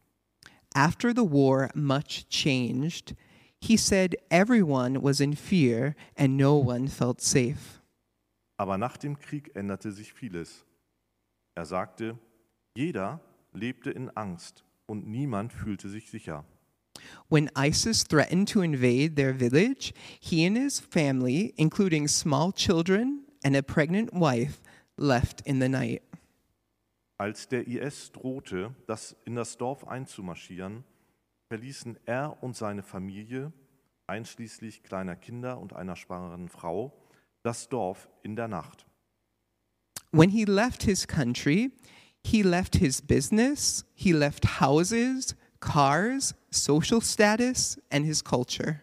After 0.77 1.11
the 1.11 1.23
war, 1.23 1.71
much 1.73 2.29
changed. 2.29 3.15
He 3.59 3.77
said 3.77 4.15
everyone 4.29 5.01
was 5.01 5.19
in 5.19 5.33
fear 5.33 5.95
and 6.15 6.37
no 6.37 6.55
one 6.55 6.87
felt 6.87 7.19
safe. 7.19 7.81
Aber 8.59 8.77
nach 8.77 8.97
dem 8.97 9.15
Krieg 9.15 9.51
änderte 9.55 9.91
sich 9.91 10.13
vieles. 10.13 10.63
Er 11.55 11.65
sagte, 11.65 12.19
jeder 12.75 13.19
lebte 13.53 13.89
in 13.89 14.11
Angst 14.15 14.63
und 14.85 15.07
niemand 15.07 15.51
fühlte 15.51 15.89
sich 15.89 16.11
sicher. 16.11 16.45
When 17.27 17.49
ISIS 17.55 18.03
threatened 18.03 18.47
to 18.49 18.61
invade 18.61 19.15
their 19.15 19.33
village, 19.33 19.93
he 20.19 20.45
and 20.45 20.55
his 20.55 20.79
family, 20.79 21.55
including 21.57 22.07
small 22.07 22.51
children 22.51 23.23
and 23.43 23.55
a 23.55 23.63
pregnant 23.63 24.13
wife, 24.13 24.61
left 24.95 25.41
in 25.41 25.57
the 25.57 25.69
night. 25.69 26.03
Als 27.19 27.47
der 27.47 27.67
IS 27.67 28.11
drohte, 28.11 28.75
das 28.85 29.15
in 29.25 29.35
das 29.35 29.57
Dorf 29.57 29.87
einzumarschieren, 29.87 30.83
verließen 31.47 31.97
er 32.05 32.41
und 32.43 32.55
seine 32.55 32.83
Familie, 32.83 33.51
einschließlich 34.05 34.83
kleiner 34.83 35.15
Kinder 35.15 35.57
und 35.57 35.73
einer 35.73 35.95
schwangeren 35.95 36.47
Frau, 36.47 36.93
das 37.43 37.69
Dorf 37.69 38.09
in 38.21 38.35
der 38.35 38.47
Nacht. 38.47 38.85
When 40.11 40.29
he 40.29 40.45
left 40.45 40.83
his 40.83 41.07
country, 41.07 41.71
he 42.23 42.43
left 42.43 42.75
his 42.75 43.01
business, 43.01 43.85
he 43.95 44.11
left 44.11 44.61
houses, 44.61 45.35
cars, 45.59 46.35
social 46.51 47.01
status, 47.01 47.81
and 47.91 48.05
his 48.05 48.23
culture. 48.23 48.81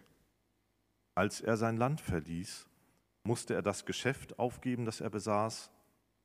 Als 1.15 1.39
er 1.39 1.55
sein 1.55 1.77
Land 1.77 2.01
verließ, 2.01 2.67
musste 3.23 3.53
er 3.53 3.61
das 3.61 3.85
Geschäft 3.85 4.37
aufgeben, 4.37 4.85
das 4.85 4.99
er 4.99 5.09
besaß, 5.09 5.71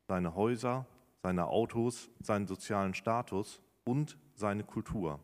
seine 0.08 0.34
Häuser, 0.34 0.86
seine 1.22 1.46
Autos, 1.48 2.10
seinen 2.20 2.46
sozialen 2.46 2.94
Status 2.94 3.60
und 3.84 4.18
seine 4.34 4.64
Kultur. 4.64 5.20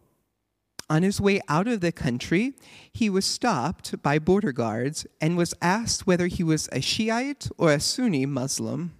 On 0.88 1.02
his 1.02 1.20
way 1.20 1.40
out 1.48 1.66
of 1.66 1.80
the 1.80 1.90
country, 1.90 2.54
he 2.92 3.10
was 3.10 3.24
stopped 3.24 4.00
by 4.02 4.20
border 4.20 4.52
guards 4.52 5.08
and 5.20 5.36
was 5.36 5.52
asked 5.60 6.06
whether 6.06 6.26
he 6.26 6.44
was 6.44 6.68
a 6.70 6.80
Shiite 6.80 7.50
or 7.56 7.70
a 7.70 7.80
Sunni 7.80 8.24
Muslim. 8.24 8.92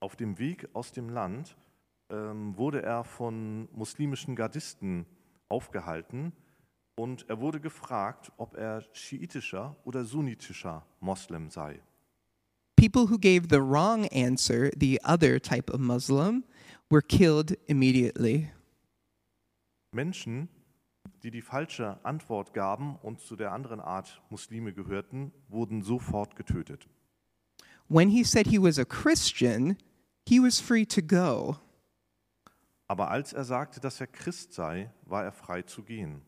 Auf 0.00 0.14
dem 0.14 0.38
Weg 0.38 0.68
aus 0.72 0.92
dem 0.92 1.08
Land 1.08 1.56
ähm, 2.10 2.56
wurde 2.56 2.82
er 2.82 3.02
von 3.02 3.68
muslimischen 3.72 4.36
Gardisten 4.36 5.04
aufgehalten 5.48 6.32
und 6.94 7.28
er 7.28 7.40
wurde 7.40 7.60
gefragt, 7.60 8.30
ob 8.36 8.56
er 8.56 8.84
schiitischer 8.92 9.76
oder 9.84 10.04
sunnitischer 10.04 10.86
Moslem 11.00 11.50
sei. 11.50 11.80
People 12.80 13.08
who 13.08 13.18
gave 13.18 13.48
the 13.48 13.60
wrong 13.60 14.06
answer, 14.06 14.70
the 14.74 14.98
other 15.04 15.38
type 15.38 15.68
of 15.68 15.80
Muslim, 15.80 16.44
were 16.90 17.02
killed 17.02 17.54
immediately. 17.68 18.52
Menschen, 19.92 20.48
die 21.22 21.30
die 21.30 21.42
falsche 21.42 21.98
Antwort 22.04 22.54
gaben 22.54 22.96
und 23.02 23.20
zu 23.20 23.36
der 23.36 23.52
anderen 23.52 23.80
Art 23.80 24.22
Muslime 24.30 24.72
gehörten, 24.72 25.30
wurden 25.50 25.82
sofort 25.82 26.36
getötet. 26.36 26.88
When 27.88 28.08
he 28.08 28.24
said 28.24 28.46
he 28.46 28.58
was 28.58 28.78
a 28.78 28.86
Christian, 28.86 29.76
he 30.24 30.40
was 30.40 30.58
free 30.58 30.86
to 30.86 31.02
go. 31.02 31.58
Aber 32.88 33.10
als 33.10 33.34
er 33.34 33.44
sagte, 33.44 33.80
dass 33.80 34.00
er 34.00 34.06
Christ 34.06 34.54
sei, 34.54 34.90
war 35.04 35.22
er 35.22 35.32
frei 35.32 35.60
zu 35.60 35.82
gehen. 35.82 36.22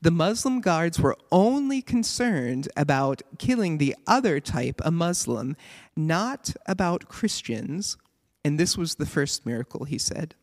The 0.00 0.10
Muslim 0.10 0.60
guards 0.60 1.00
were 1.00 1.16
only 1.30 1.80
concerned 1.80 2.68
about 2.76 3.22
killing 3.38 3.78
the 3.78 3.96
other 4.06 4.40
type, 4.40 4.80
a 4.84 4.90
Muslim, 4.90 5.56
not 5.96 6.54
about 6.66 7.08
Christians. 7.08 7.96
And 8.44 8.58
this 8.58 8.76
was 8.76 8.96
the 8.96 9.06
first 9.06 9.46
miracle, 9.46 9.84
he 9.84 9.98
said. 9.98 10.34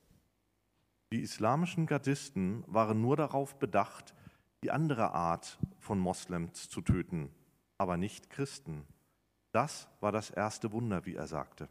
Die 1.12 1.22
islamischen 1.22 1.86
Gardisten 1.88 2.64
waren 2.68 3.02
nur 3.02 3.18
darauf 3.18 3.60
bedacht, 3.60 4.14
die 4.64 4.72
andere 4.72 5.14
Art 5.14 5.60
von 5.80 6.00
Moslems 6.00 6.70
zu 6.70 6.82
töten, 6.82 7.30
aber 7.78 7.98
nicht 7.98 8.30
Christen. 8.30 8.86
Das 9.52 9.90
war 10.00 10.12
das 10.12 10.30
erste 10.30 10.72
Wunder, 10.72 11.06
wie 11.06 11.16
er 11.16 11.28
sagte. 11.28 11.68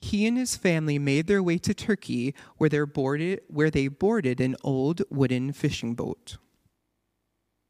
He 0.00 0.26
and 0.26 0.36
his 0.38 0.56
family 0.56 0.98
made 0.98 1.26
their 1.26 1.42
way 1.42 1.58
to 1.58 1.74
Turkey, 1.74 2.34
where, 2.56 2.70
they 2.70 2.84
boarded, 2.84 3.42
where 3.48 3.70
they 3.70 3.88
boarded 3.88 4.40
an 4.40 4.56
old 4.62 5.02
wooden 5.10 5.52
fishing 5.52 5.94
boat. 5.94 6.38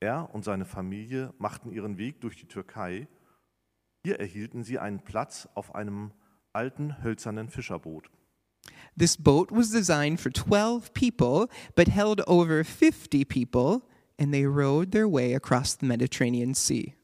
Er 0.00 0.30
und 0.32 0.44
seine 0.44 0.64
Familie 0.64 1.34
machten 1.38 1.70
ihren 1.72 1.98
Weg 1.98 2.20
durch 2.20 2.36
die 2.36 2.46
Türkei. 2.46 3.06
Hier 4.04 4.18
erhielten 4.18 4.64
sie 4.64 4.78
einen 4.78 5.00
Platz 5.00 5.48
auf 5.54 5.74
einem 5.74 6.12
alten 6.52 7.02
hölzernen 7.02 7.50
Fischerboot. 7.50 8.10
This 8.96 9.16
boat 9.16 9.50
was 9.50 9.70
designed 9.70 10.20
for 10.20 10.32
12 10.32 10.92
people, 10.94 11.48
but 11.74 11.88
held 11.88 12.26
over 12.26 12.64
50 12.64 13.24
people, 13.26 13.82
and 14.18 14.32
they 14.32 14.46
rowed 14.46 14.92
their 14.92 15.06
way 15.10 15.34
across 15.34 15.76
the 15.78 15.86
Mediterranean 15.86 16.54
Sea. 16.54 16.94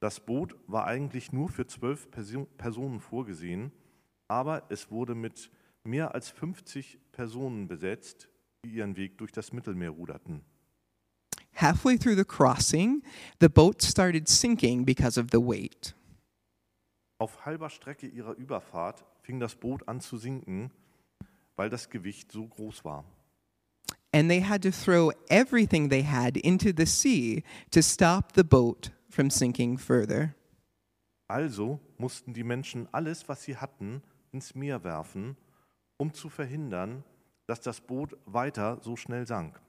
Das 0.00 0.20
Boot 0.20 0.54
war 0.66 0.86
eigentlich 0.86 1.32
nur 1.32 1.48
für 1.48 1.66
zwölf 1.66 2.08
Perso- 2.10 2.46
Personen 2.56 3.00
vorgesehen, 3.00 3.72
aber 4.28 4.62
es 4.68 4.90
wurde 4.90 5.14
mit 5.14 5.50
mehr 5.84 6.14
als 6.14 6.30
50 6.30 6.98
Personen 7.12 7.66
besetzt, 7.66 8.28
die 8.64 8.70
ihren 8.70 8.96
Weg 8.96 9.18
durch 9.18 9.32
das 9.32 9.52
Mittelmeer 9.52 9.90
ruderten. 9.90 10.42
Halfway 11.54 11.98
through 11.98 12.16
the 12.16 12.24
crossing, 12.24 13.02
the 13.40 13.48
boat 13.48 13.82
started 13.82 14.28
sinking 14.28 14.84
because 14.84 15.18
of 15.18 15.28
the 15.32 15.38
weight. 15.38 15.94
Auf 17.18 17.44
halber 17.44 17.68
Strecke 17.68 18.06
ihrer 18.06 18.36
Überfahrt 18.36 19.04
fing 19.22 19.40
das 19.40 19.56
Boot 19.56 19.88
an 19.88 20.00
zu 20.00 20.18
sinken, 20.18 20.70
weil 21.56 21.68
das 21.68 21.90
Gewicht 21.90 22.30
so 22.30 22.46
groß 22.46 22.84
war. 22.84 23.04
And 24.12 24.30
they 24.30 24.40
had 24.40 24.62
to 24.62 24.70
throw 24.70 25.12
everything 25.28 25.90
they 25.90 26.04
had 26.04 26.36
into 26.36 26.70
the 26.74 26.86
sea 26.86 27.42
to 27.72 27.82
stop 27.82 28.34
the 28.34 28.44
boat 28.44 28.92
from 29.10 29.30
sinking 29.30 29.78
further. 29.78 30.34
Also 31.26 31.80
mussten 31.98 32.32
die 32.32 32.44
Menschen 32.44 32.88
alles, 32.92 33.28
was 33.28 33.42
sie 33.42 33.56
hatten, 33.56 34.02
ins 34.32 34.54
Meer 34.54 34.84
werfen, 34.84 35.36
um 35.96 36.12
zu 36.12 36.28
verhindern, 36.28 37.04
dass 37.46 37.60
das 37.60 37.80
Boot 37.80 38.16
weiter 38.26 38.78
so 38.82 38.96
schnell 38.96 39.26
sank. 39.26 39.60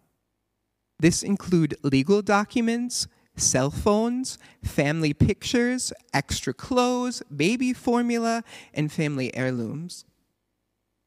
This 1.02 1.24
include 1.24 1.78
legal 1.82 2.22
documents, 2.22 3.08
cell 3.38 3.72
phones, 3.72 4.38
family 4.64 5.14
pictures, 5.14 5.94
extra 6.12 6.52
clothes, 6.52 7.24
baby 7.30 7.74
formula, 7.74 8.42
and 8.76 8.92
family 8.92 9.32
heirlooms. 9.34 10.06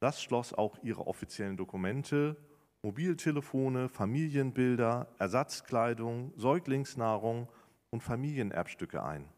Das 0.00 0.20
schloss 0.20 0.52
auch 0.52 0.78
ihre 0.82 1.06
offiziellen 1.06 1.56
Dokumente, 1.56 2.36
Mobiltelefone, 2.82 3.88
Familienbilder, 3.88 5.06
Ersatzkleidung, 5.18 6.32
Säuglingsnahrung 6.36 7.48
und 7.90 8.02
Familienerbstücke 8.02 9.04
ein. 9.04 9.28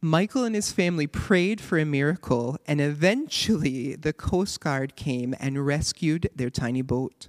Michael 0.00 0.44
and 0.44 0.54
his 0.54 0.72
family 0.72 1.06
prayed 1.06 1.60
for 1.60 1.78
a 1.78 1.84
miracle, 1.84 2.56
and 2.66 2.80
eventually 2.80 3.96
the 3.96 4.12
Coast 4.12 4.60
Guard 4.60 4.94
came 4.96 5.34
and 5.40 5.64
rescued 5.66 6.30
their 6.36 6.50
tiny 6.50 6.82
boat. 6.82 7.28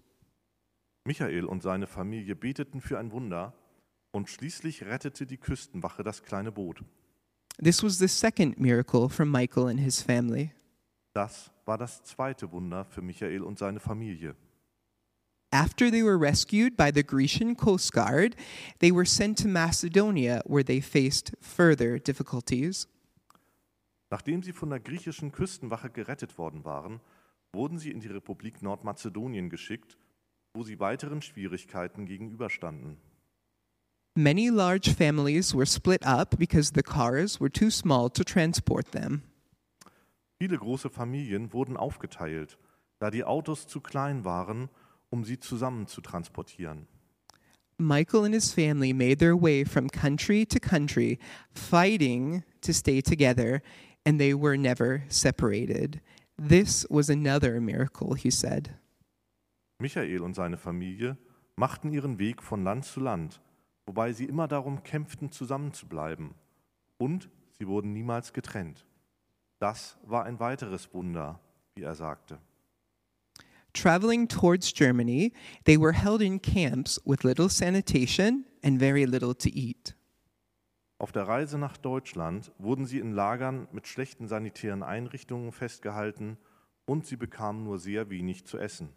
Michael 1.06 1.46
und 1.46 1.64
seine 1.64 1.88
Familie 1.88 2.36
beteten 2.36 2.82
für 2.82 3.00
ein 3.00 3.12
Wunder 3.12 3.54
und 4.12 4.30
schließlich 4.30 4.84
rettete 4.84 5.26
die 5.26 5.38
Küstenwache 5.38 6.04
das 6.04 6.22
kleine 6.24 6.52
Boot. 6.52 6.84
This 7.62 7.84
was 7.84 7.98
the 7.98 8.08
second 8.08 8.60
miracle 8.60 9.10
for 9.10 9.26
Michael 9.26 9.68
and 9.68 9.80
his 9.80 10.02
family. 10.02 10.52
Das 11.14 11.52
war 11.66 11.78
das 11.78 12.04
zweite 12.04 12.52
Wunder 12.52 12.86
für 12.86 13.02
Michael 13.02 13.44
und 13.44 13.60
seine 13.60 13.80
Familie. 13.80 14.36
After 15.52 15.90
they 15.90 16.04
were 16.04 16.18
rescued 16.18 16.78
by 16.78 16.92
the 16.92 17.02
Grecian 17.02 17.56
Coast 17.56 17.92
Guard, 17.92 18.36
they 18.80 18.92
were 18.92 19.06
sent 19.06 19.38
to 19.40 19.48
Macedonia 19.48 20.44
where 20.46 20.64
they 20.64 20.80
faced 20.80 21.32
further 21.42 21.98
difficulties. 21.98 22.88
Nachdem 24.12 24.44
sie 24.44 24.54
von 24.54 24.70
der 24.70 24.80
griechischen 24.80 25.32
Küstenwache 25.32 25.90
gerettet 25.90 26.38
worden 26.38 26.66
waren, 26.66 27.00
wurden 27.52 27.80
sie 27.80 27.90
in 27.92 28.00
die 28.00 28.08
Republik 28.08 28.62
Nordmazedonien 28.62 29.50
geschickt, 29.50 29.98
wo 30.54 30.64
sie 30.64 30.80
weiteren 30.80 31.22
Schwierigkeiten 31.22 32.06
gegenüberstanden. 32.06 32.98
Many 34.16 34.50
large 34.50 34.94
families 34.94 35.56
were 35.56 35.66
split 35.66 36.06
up 36.06 36.38
because 36.38 36.72
the 36.76 36.84
cars 36.84 37.40
were 37.40 37.52
too 37.52 37.72
small 37.72 38.10
to 38.10 38.24
transport 38.24 38.92
them. 38.92 39.24
Viele 40.40 40.58
große 40.58 40.90
Familien 40.90 41.54
wurden 41.54 41.76
aufgeteilt, 41.76 42.58
da 43.00 43.10
die 43.10 43.24
Autos 43.24 43.68
zu 43.68 43.82
klein 43.82 44.26
waren, 44.26 44.70
um 45.10 45.24
sie 45.24 45.40
zusammen 45.40 45.88
zu 45.88 46.02
transportieren. 46.02 46.88
Michael 47.78 48.26
and 48.26 48.34
his 48.34 48.52
family 48.52 48.92
made 48.92 49.20
their 49.20 49.36
way 49.36 49.64
from 49.64 49.90
country 49.90 50.46
to 50.46 50.60
country, 50.60 51.18
fighting 51.54 52.44
to 52.62 52.74
stay 52.74 53.02
together, 53.02 53.62
and 54.06 54.20
they 54.20 54.34
were 54.34 54.58
never 54.58 55.04
separated. 55.08 56.02
This 56.38 56.86
was 56.90 57.10
another 57.10 57.62
miracle, 57.62 58.16
he 58.16 58.30
said. 58.30 58.72
Michael 59.80 60.24
und 60.24 60.36
seine 60.36 60.58
Familie 60.58 61.18
machten 61.56 61.94
ihren 61.94 62.20
Weg 62.20 62.44
von 62.44 62.66
Land 62.66 62.84
zu 62.84 63.00
Land, 63.00 63.42
wobei 63.86 64.12
sie 64.12 64.26
immer 64.26 64.50
darum 64.50 64.84
kämpften, 64.84 65.32
zusammenzubleiben. 65.32 66.36
Und 66.98 67.30
sie 67.58 67.68
wurden 67.68 67.94
niemals 67.94 68.34
getrennt. 68.34 68.86
Das 69.60 69.98
war 70.06 70.26
ein 70.26 70.40
weiteres 70.40 70.94
Wunder, 70.94 71.40
wie 71.76 71.84
er 71.84 71.96
sagte. 71.96 72.40
Traveling 73.74 74.28
towards 74.28 74.72
Germany, 74.72 75.32
they 75.66 75.78
were 75.78 75.94
held 75.94 76.22
in 76.22 76.40
camps 76.40 77.00
with 77.06 77.24
little 77.24 77.50
sanitation 77.50 78.46
and 78.64 78.80
very 78.80 79.06
little 79.06 79.34
to 79.36 79.50
eat. 79.50 79.96
Auf 81.00 81.14
der 81.14 81.28
Reise 81.28 81.58
nach 81.58 81.78
Deutschland 81.78 82.52
wurden 82.58 82.86
sie 82.86 83.00
in 83.00 83.14
Lagern 83.14 83.68
mit 83.72 83.88
schlechten 83.88 84.28
sanitären 84.28 84.84
Einrichtungen 84.84 85.54
festgehalten 85.54 86.38
und 86.86 87.06
sie 87.06 87.16
bekamen 87.16 87.64
nur 87.64 87.80
sehr 87.80 88.10
wenig 88.10 88.46
zu 88.46 88.58
essen. 88.58 88.90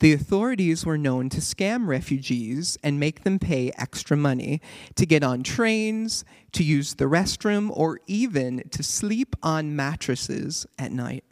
The 0.00 0.12
authorities 0.12 0.84
were 0.84 0.98
known 0.98 1.30
to 1.30 1.40
scam 1.40 1.88
refugees 1.88 2.76
and 2.82 3.00
make 3.00 3.22
them 3.22 3.38
pay 3.38 3.72
extra 3.78 4.14
money 4.14 4.60
to 4.94 5.06
get 5.06 5.24
on 5.24 5.42
trains, 5.42 6.26
to 6.52 6.62
use 6.62 6.96
the 6.96 7.06
restroom, 7.06 7.70
or 7.70 8.00
even 8.06 8.62
to 8.72 8.82
sleep 8.82 9.34
on 9.42 9.74
mattresses 9.74 10.66
at 10.78 10.92
night. 10.92 11.24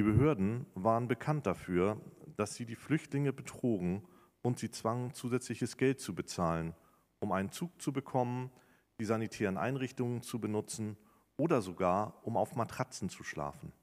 Die 0.00 0.04
Behörden 0.04 0.64
waren 0.74 1.08
bekannt 1.08 1.44
dafür, 1.44 2.00
dass 2.38 2.54
sie 2.54 2.64
die 2.64 2.74
Flüchtlinge 2.74 3.34
betrogen 3.34 4.02
und 4.40 4.58
sie 4.58 4.70
zwangen, 4.70 5.12
zusätzliches 5.12 5.76
Geld 5.76 6.00
zu 6.00 6.14
bezahlen, 6.14 6.74
um 7.18 7.32
einen 7.32 7.52
Zug 7.52 7.82
zu 7.82 7.92
bekommen, 7.92 8.50
die 8.98 9.04
sanitären 9.04 9.58
Einrichtungen 9.58 10.22
zu 10.22 10.40
benutzen 10.40 10.96
oder 11.36 11.60
sogar, 11.60 12.18
um 12.22 12.38
auf 12.38 12.56
Matratzen 12.56 13.10
zu 13.10 13.24
schlafen. 13.24 13.74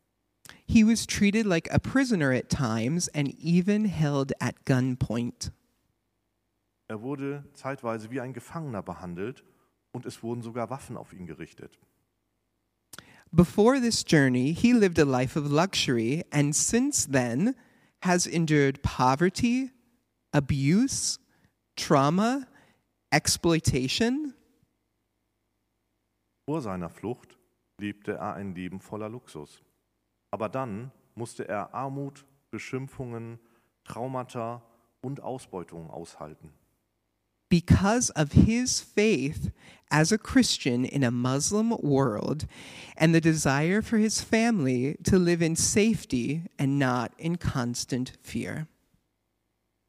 He 0.65 0.83
was 0.83 1.05
treated 1.05 1.45
like 1.45 1.71
a 1.71 1.77
prisoner 1.77 2.31
at 2.31 2.49
times 2.49 3.07
and 3.09 3.29
even 3.39 3.85
held 3.85 4.33
at 4.41 4.65
gunpoint. 4.65 5.51
Er 6.87 7.03
wurde 7.03 7.43
zeitweise 7.53 8.09
wie 8.09 8.21
ein 8.21 8.33
Gefangener 8.33 8.81
behandelt 8.81 9.43
und 9.91 10.07
es 10.07 10.23
wurden 10.23 10.41
sogar 10.41 10.71
Waffen 10.71 10.97
auf 10.97 11.13
ihn 11.13 11.27
gerichtet. 11.27 11.77
Before 13.33 13.79
this 13.79 14.03
journey, 14.03 14.53
he 14.53 14.73
lived 14.73 14.97
a 14.99 15.05
life 15.05 15.35
of 15.35 15.51
luxury 15.51 16.23
and 16.31 16.55
since 16.55 17.05
then 17.05 17.55
has 18.03 18.25
endured 18.25 18.81
poverty, 18.83 19.71
abuse, 20.33 21.19
trauma, 21.75 22.47
exploitation, 23.11 24.33
Vor 26.47 26.61
seiner 26.61 26.89
Flucht 26.89 27.37
lebte 27.77 28.13
er 28.13 28.35
ein 28.35 28.55
Leben 28.55 28.79
voller 28.79 29.09
Luxus. 29.09 29.61
Aber 30.31 30.47
dann 30.47 30.91
musste 31.13 31.45
er 31.45 31.73
Armut, 31.73 32.25
Beschimpfungen, 32.51 33.37
Traumata 33.83 34.63
und 35.01 35.19
Ausbeutungen 35.19 35.89
aushalten. 35.89 36.53
Because 37.49 38.09
of 38.11 38.31
his 38.33 38.79
faith 38.79 39.51
as 39.89 40.11
a 40.11 40.17
Christian 40.17 40.85
in 40.85 41.03
a 41.03 41.11
Muslim 41.11 41.69
world 41.81 42.45
and 42.97 43.13
the 43.13 43.21
desire 43.21 43.81
for 43.81 43.97
his 43.97 44.21
family 44.21 44.97
to 45.03 45.17
live 45.17 45.41
in 45.41 45.55
safety 45.55 46.43
and 46.59 46.77
not 46.77 47.13
in 47.17 47.37
constant 47.37 48.13
fear. 48.21 48.67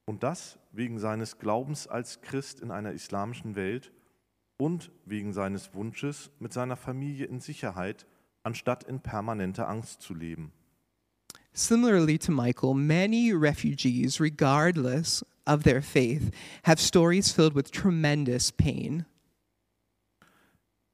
Und 0.07 0.23
das 0.23 0.59
wegen 0.73 0.99
seines 0.99 1.39
Glaubens 1.39 1.87
als 1.87 2.21
Christ 2.23 2.61
in 2.61 2.71
einer 2.71 2.93
islamischen 2.93 3.57
Welt 3.57 3.93
und 4.59 4.91
wegen 5.05 5.33
seines 5.33 5.75
Wunsches, 5.75 6.31
mit 6.39 6.53
seiner 6.53 6.77
Familie 6.77 7.27
in 7.27 7.41
Sicherheit, 7.41 8.07
anstatt 8.43 8.85
in 8.85 9.01
permanenter 9.01 9.69
Angst 9.69 10.01
zu 10.01 10.15
leben. 10.15 10.53
Similarly 11.59 12.19
to 12.19 12.31
Michael, 12.31 12.73
many 12.73 13.33
refugees, 13.33 14.21
regardless 14.21 15.25
of 15.45 15.65
their 15.65 15.83
faith, 15.83 16.31
have 16.63 16.79
stories 16.79 17.33
filled 17.33 17.53
with 17.53 17.73
tremendous 17.73 18.53
pain. 18.53 19.07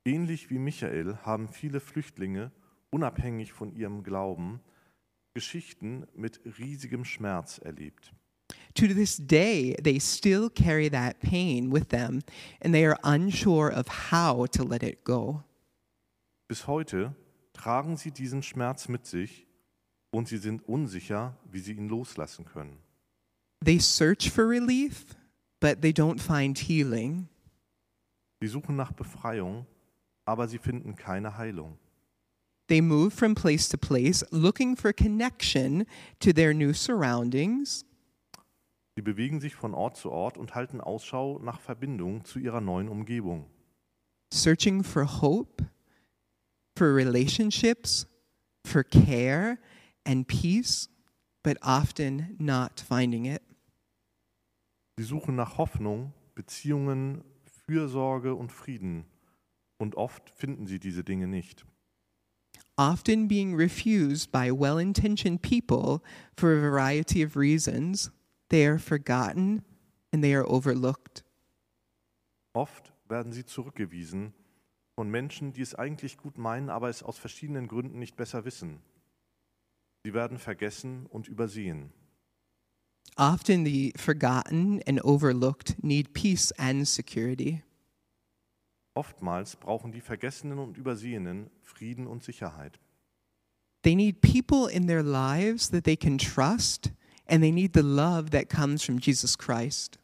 Ähnlich 0.06 0.48
wie 0.48 0.56
Michael 0.56 1.18
haben 1.26 1.48
viele 1.48 1.80
Flüchtlinge, 1.80 2.50
unabhängig 2.90 3.52
von 3.52 3.76
ihrem 3.76 4.02
Glauben, 4.02 4.60
Geschichten 5.34 6.06
mit 6.16 6.40
riesigem 6.58 7.04
Schmerz 7.04 7.58
erlebt. 7.58 8.14
To 8.76 8.86
this 8.86 9.18
day, 9.18 9.76
they 9.82 9.98
still 9.98 10.48
carry 10.48 10.88
that 10.88 11.20
pain 11.20 11.70
with 11.70 11.90
them 11.90 12.22
and 12.62 12.72
they 12.72 12.86
are 12.86 12.96
unsure 13.04 13.70
of 13.70 13.86
how 14.10 14.46
to 14.46 14.64
let 14.64 14.82
it 14.82 15.04
go. 15.04 15.44
Bis 16.48 16.66
heute 16.66 17.14
tragen 17.52 17.98
sie 17.98 18.12
diesen 18.12 18.42
Schmerz 18.42 18.88
mit 18.88 19.04
sich 19.04 19.46
und 20.14 20.28
sie 20.28 20.38
sind 20.38 20.66
unsicher, 20.68 21.36
wie 21.50 21.60
sie 21.60 21.72
ihn 21.72 21.88
loslassen 21.88 22.44
können. 22.44 22.78
They 23.64 23.80
search 23.80 24.30
for 24.30 24.48
relief, 24.48 25.04
but 25.60 25.80
they 25.82 25.90
don't 25.90 26.20
find 26.20 26.58
healing. 26.58 27.28
Sie 28.40 28.48
suchen 28.48 28.76
nach 28.76 28.92
Befreiung, 28.92 29.66
aber 30.24 30.48
sie 30.48 30.58
finden 30.58 30.94
keine 30.96 31.36
Heilung. 31.36 31.78
They 32.68 32.80
move 32.80 33.10
from 33.10 33.34
place 33.34 33.68
to 33.68 33.76
place 33.76 34.24
looking 34.30 34.76
for 34.76 34.92
connection 34.92 35.84
to 36.20 36.32
their 36.32 36.54
new 36.54 36.72
surroundings, 36.72 37.84
Sie 38.96 39.02
bewegen 39.02 39.40
sich 39.40 39.56
von 39.56 39.74
Ort 39.74 39.96
zu 39.96 40.12
Ort 40.12 40.38
und 40.38 40.54
halten 40.54 40.80
Ausschau 40.80 41.40
nach 41.40 41.60
Verbindung 41.60 42.24
zu 42.24 42.38
ihrer 42.38 42.60
neuen 42.60 42.88
Umgebung. 42.88 43.50
searching 44.30 44.82
for 44.82 45.04
hope, 45.04 45.64
for 46.76 46.92
relationships, 46.92 48.06
for 48.64 48.82
care 48.84 49.58
and 50.04 50.26
peace, 50.26 50.88
but 51.42 51.56
often 51.62 52.36
not 52.38 52.80
finding 52.80 53.26
it. 53.26 53.42
Sie 54.96 55.04
suchen 55.04 55.36
nach 55.36 55.58
Hoffnung, 55.58 56.12
Beziehungen, 56.34 57.24
Fürsorge 57.66 58.34
und 58.34 58.52
Frieden. 58.52 59.06
Und 59.78 59.96
oft 59.96 60.30
finden 60.30 60.66
sie 60.66 60.78
diese 60.78 61.02
Dinge 61.02 61.26
nicht. 61.26 61.66
Often 62.76 63.28
being 63.28 63.54
refused 63.54 64.32
by 64.32 64.50
well 64.50 64.78
intentioned 64.78 65.42
people 65.42 66.00
for 66.36 66.52
a 66.52 66.60
variety 66.60 67.24
of 67.24 67.36
reasons, 67.36 68.10
they 68.50 68.66
are 68.66 68.78
forgotten 68.78 69.62
and 70.12 70.22
they 70.22 70.34
are 70.34 70.48
overlooked. 70.48 71.24
Oft 72.52 72.92
werden 73.08 73.32
sie 73.32 73.44
zurückgewiesen 73.44 74.32
von 74.94 75.10
Menschen, 75.10 75.52
die 75.52 75.62
es 75.62 75.74
eigentlich 75.74 76.18
gut 76.18 76.38
meinen, 76.38 76.70
aber 76.70 76.88
es 76.88 77.02
aus 77.02 77.18
verschiedenen 77.18 77.66
Gründen 77.66 77.98
nicht 77.98 78.16
besser 78.16 78.44
wissen. 78.44 78.80
Sie 80.04 80.12
werden 80.12 80.38
vergessen 80.38 81.06
und 81.06 81.28
übersehen. 81.28 81.92
Often 83.16 83.64
the 83.64 83.92
forgotten 83.96 84.82
and 84.86 85.02
overlooked 85.02 85.82
need 85.82 86.12
peace 86.12 86.52
and 86.58 86.86
security. 86.86 87.62
Oftmals 88.94 89.56
brauchen 89.56 89.92
die 89.92 90.00
Vergessenen 90.00 90.58
und 90.58 90.76
Übersehenen 90.76 91.50
Frieden 91.62 92.06
und 92.06 92.22
Sicherheit. 92.22 92.78
They 93.82 93.94
need 93.94 94.20
people 94.20 94.70
in 94.70 94.86
their 94.86 95.02
lives 95.02 95.70
that 95.70 95.84
they 95.84 95.96
can 95.96 96.18
trust, 96.18 96.92
and 97.26 97.42
they 97.42 97.50
need 97.50 97.72
the 97.74 97.82
love 97.82 98.30
that 98.30 98.48
comes 98.48 98.84
from 98.84 98.98
Jesus 98.98 99.38
Christ. 99.38 99.98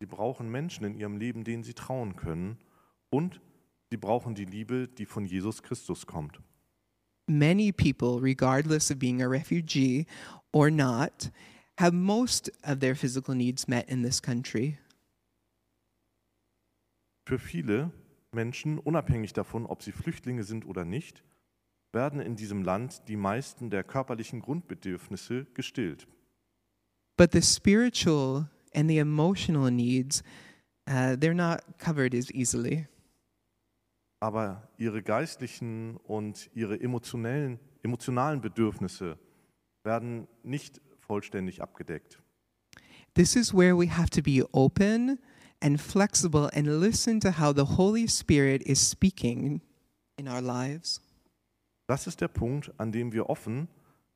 Sie 0.00 0.06
brauchen 0.06 0.50
Menschen 0.50 0.84
in 0.84 0.94
ihrem 0.94 1.16
Leben, 1.16 1.44
denen 1.44 1.64
sie 1.64 1.74
trauen 1.74 2.16
können. 2.16 2.58
Und 3.10 3.40
sie 3.90 3.96
brauchen 3.96 4.34
die 4.34 4.46
Liebe, 4.46 4.88
die 4.88 5.06
von 5.06 5.26
Jesus 5.26 5.62
Christus 5.62 6.06
kommt. 6.06 6.40
Many 7.28 7.72
people, 7.72 8.20
regardless 8.20 8.90
of 8.90 8.98
being 8.98 9.22
a 9.22 9.28
refugee 9.28 10.06
or 10.52 10.70
not, 10.70 11.30
have 11.78 11.92
most 11.92 12.50
of 12.64 12.80
their 12.80 12.94
physical 12.94 13.34
needs 13.34 13.68
met 13.68 13.88
in 13.88 14.02
this 14.02 14.20
country. 14.20 14.78
Für 17.24 17.38
viele 17.38 17.92
Menschen, 18.32 18.78
unabhängig 18.78 19.32
davon, 19.32 19.66
ob 19.66 19.82
sie 19.82 19.92
Flüchtlinge 19.92 20.42
sind 20.42 20.66
oder 20.66 20.84
nicht, 20.84 21.22
werden 21.92 22.20
in 22.20 22.36
diesem 22.36 22.62
Land 22.62 23.02
die 23.08 23.16
meisten 23.16 23.70
der 23.70 23.84
körperlichen 23.84 24.40
Grundbedürfnisse 24.40 25.46
gestillt. 25.54 26.06
But 27.16 27.32
the 27.32 27.42
spiritual 27.42 28.48
and 28.74 28.88
the 28.88 28.98
emotional 28.98 29.70
needs, 29.70 30.22
uh, 30.88 31.16
they're 31.16 31.34
not 31.34 31.78
covered 31.78 32.14
as 32.14 32.30
easily. 32.30 32.88
Aber 34.22 34.68
ihre 34.78 35.02
geistlichen 35.02 35.96
und 35.96 36.48
ihre 36.54 36.80
emotionellen, 36.80 37.58
emotionalen 37.82 38.40
Bedürfnisse 38.40 39.18
werden 39.82 40.28
nicht 40.44 40.80
vollständig 41.00 41.60
abgedeckt. 41.60 42.22
This 43.14 43.34
is 43.34 43.52
where 43.52 43.76
we 43.76 43.90
have 43.90 44.10
to 44.10 44.22
be 44.22 44.46
open 44.52 45.18
and 45.60 45.80
flexible 45.80 46.48
and 46.54 46.68
listen 46.68 47.18
to 47.18 47.30
how 47.36 47.52
the 47.52 47.76
Holy 47.76 48.06
Spirit 48.06 48.62
is 48.62 48.88
speaking 48.88 49.60
in 50.16 50.28
our 50.28 50.40
lives. 50.40 51.02
Das 51.88 52.06
ist 52.06 52.20
der 52.20 52.28
Punkt, 52.28 52.72
an 52.78 52.92
dem 52.92 53.12
wir 53.12 53.28
offen, 53.28 53.66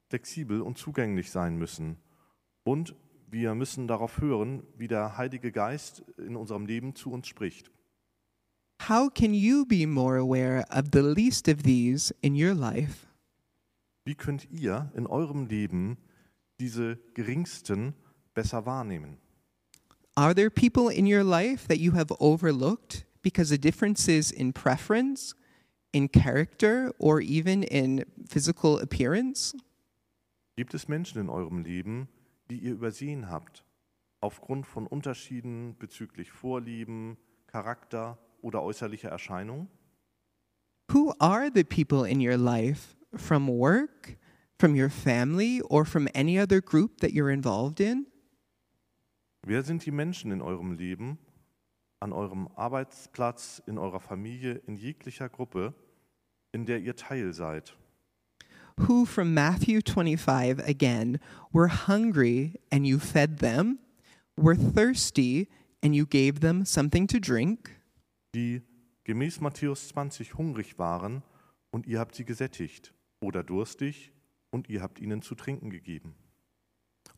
flexibel 0.09 0.61
und 0.61 0.79
zugänglich 0.79 1.33
sein 1.33 1.57
müssen. 1.57 1.97
Und 2.63 2.95
wir 3.27 3.57
müssen 3.57 3.89
darauf 3.89 4.21
hören, 4.21 4.63
wie 4.77 4.87
der 4.87 5.17
Heilige 5.17 5.51
Geist 5.51 6.05
in 6.17 6.37
unserem 6.37 6.65
Leben 6.65 6.95
zu 6.95 7.11
uns 7.11 7.27
spricht. 7.27 7.73
How 8.79 9.09
can 9.09 9.35
you 9.35 9.65
be 9.67 9.87
more 9.87 10.17
aware 10.17 10.65
of 10.71 10.93
the 10.93 11.03
least 11.03 11.49
of 11.49 11.63
these 11.63 12.13
in 12.23 12.35
your 12.35 12.55
life? 12.55 13.07
Wie 14.05 14.15
könnt 14.15 14.47
ihr 14.51 14.93
in 14.95 15.07
eurem 15.07 15.47
Leben 15.47 15.97
diese 16.61 16.99
geringsten 17.15 17.95
besser 18.35 18.65
wahrnehmen? 18.65 19.19
Are 20.15 20.33
there 20.33 20.51
people 20.51 20.89
in 20.89 21.07
your 21.07 21.25
life 21.25 21.67
that 21.69 21.79
you 21.79 21.93
have 21.93 22.13
overlooked 22.21 23.05
because 23.23 23.51
of 23.53 23.61
differences 23.61 24.31
in 24.31 24.53
preference, 24.53 25.35
in 25.93 26.09
character, 26.09 26.93
or 26.99 27.21
even 27.21 27.65
in 27.65 28.05
physical 28.29 28.79
appearance? 28.79 29.55
Gibt 30.57 30.73
es 30.73 30.89
Menschen 30.89 31.21
in 31.21 31.29
eurem 31.29 31.65
Leben, 31.65 32.09
die 32.49 32.59
ihr 32.59 32.73
übersehen 32.73 33.29
habt, 33.29 33.65
aufgrund 34.21 34.67
von 34.67 34.87
Unterschieden 34.87 35.77
bezüglich 35.79 36.31
Vorlieben, 36.31 37.19
Charakter 37.47 38.17
oder 38.43 38.63
äußerlicher 38.63 39.09
Erscheinung? 39.09 39.69
Who 40.93 41.13
are 41.19 41.51
the 41.51 41.65
people 41.65 42.05
in 42.05 42.21
your 42.21 42.37
life 42.37 42.97
from 43.17 43.49
work, 43.49 44.17
from 44.59 44.77
your 44.77 44.91
family, 44.91 45.61
or 45.63 45.85
from 45.85 46.09
any 46.15 46.39
other 46.39 46.61
group 46.61 47.01
that 47.01 47.13
you're 47.13 47.31
involved 47.31 47.81
in? 47.81 48.07
Wer 49.45 49.63
sind 49.63 49.85
die 49.85 49.93
Menschen 49.93 50.33
in 50.33 50.43
eurem 50.43 50.73
Leben, 50.73 51.19
an 52.01 52.13
eurem 52.13 52.49
Arbeitsplatz, 52.57 53.63
in 53.67 53.79
eurer 53.79 54.01
Familie, 54.01 54.61
in 54.67 54.77
jeglicher 54.77 55.29
Gruppe, 55.29 55.75
in 56.53 56.67
der 56.67 56.79
ihr 56.79 56.97
Teil 56.97 57.33
seid? 57.33 57.75
Who 58.81 59.07
from 59.07 59.33
Matthew 59.33 59.81
25 59.81 60.59
again 60.59 61.19
were 61.53 61.69
hungry 61.69 62.61
and 62.71 62.87
you 62.87 62.99
fed 62.99 63.39
them, 63.39 63.79
were 64.37 64.55
thirsty 64.55 65.49
and 65.83 65.95
you 65.95 66.05
gave 66.05 66.41
them 66.41 66.65
something 66.65 67.07
to 67.07 67.19
drink? 67.19 67.76
Die 68.37 68.61
gemäß 69.05 69.41
Matthäus 69.41 69.89
20 69.89 70.35
hungrig 70.35 70.79
waren 70.79 71.23
und 71.71 71.87
ihr 71.87 71.99
habt 71.99 72.15
sie 72.15 72.27
gesättigt, 72.27 72.93
oder 73.19 73.43
durstig 73.43 74.13
und 74.51 74.69
ihr 74.69 74.83
habt 74.83 75.01
ihnen 75.01 75.23
zu 75.23 75.35
trinken 75.35 75.71
gegeben. 75.71 76.15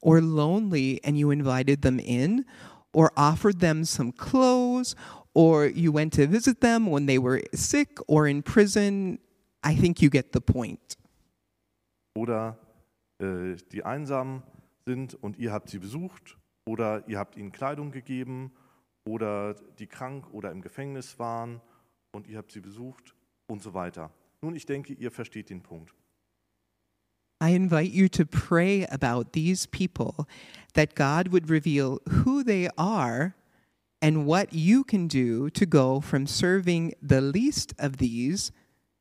or 0.01 0.21
lonely 0.21 1.01
and 1.03 1.17
you 1.17 1.33
invited 1.33 1.83
them 1.83 1.99
in, 1.99 2.45
or 2.93 3.11
offered 3.17 3.59
them 3.59 3.85
some 3.85 4.13
clothes, 4.13 4.95
or 5.35 5.67
you 5.67 5.93
went 5.93 6.13
to 6.15 6.29
visit 6.29 6.61
them 6.61 6.87
when 6.87 7.07
they 7.07 7.19
were 7.19 7.43
sick 7.53 7.99
or 8.07 8.29
in 8.29 8.41
prison, 8.41 9.19
I 9.65 9.75
think 9.75 10.01
you 10.01 10.11
get 10.11 10.33
the 10.33 10.41
point. 10.41 10.97
Oder 12.15 12.59
äh, 13.19 13.57
die 13.73 13.85
einsam 13.85 14.45
sind 14.87 15.15
und 15.15 15.37
ihr 15.37 15.53
habt 15.53 15.69
sie 15.69 15.81
besucht, 15.81 16.39
oder 16.65 17.03
ihr 17.09 17.19
habt 17.19 17.37
ihnen 17.37 17.51
Kleidung 17.51 17.91
gegeben, 17.91 18.53
oder 19.09 19.55
die 19.79 19.87
krank 19.87 20.33
oder 20.33 20.51
im 20.51 20.61
Gefängnis 20.61 21.19
waren 21.19 21.61
und 22.13 22.29
ihr 22.29 22.39
habt 22.39 22.53
sie 22.53 22.61
besucht 22.61 23.15
und 23.47 23.63
so 23.63 23.75
weiter. 23.75 24.13
Nun, 24.43 24.55
ich 24.55 24.67
denke, 24.67 24.93
ihr 24.93 25.11
versteht 25.11 25.51
den 25.51 25.63
Punkt. 25.63 25.95
I 27.41 27.55
invite 27.55 27.93
you 27.93 28.09
to 28.09 28.25
pray 28.25 28.85
about 28.87 29.31
these 29.33 29.67
people 29.67 30.27
that 30.75 30.97
God 30.97 31.33
would 31.33 31.49
reveal 31.49 32.01
who 32.25 32.43
they 32.43 32.69
are 32.77 33.35
and 34.03 34.27
what 34.27 34.53
you 34.53 34.83
can 34.83 35.09
do 35.09 35.49
to 35.51 35.65
go 35.65 36.01
from 36.01 36.27
serving 36.27 36.95
the 37.01 37.21
least 37.21 37.75
of 37.79 37.99
these 37.99 38.53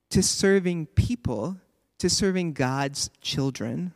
to 0.10 0.22
serving 0.22 0.88
people, 0.96 1.60
to 2.00 2.10
serving 2.10 2.54
God's 2.54 3.12
children. 3.22 3.93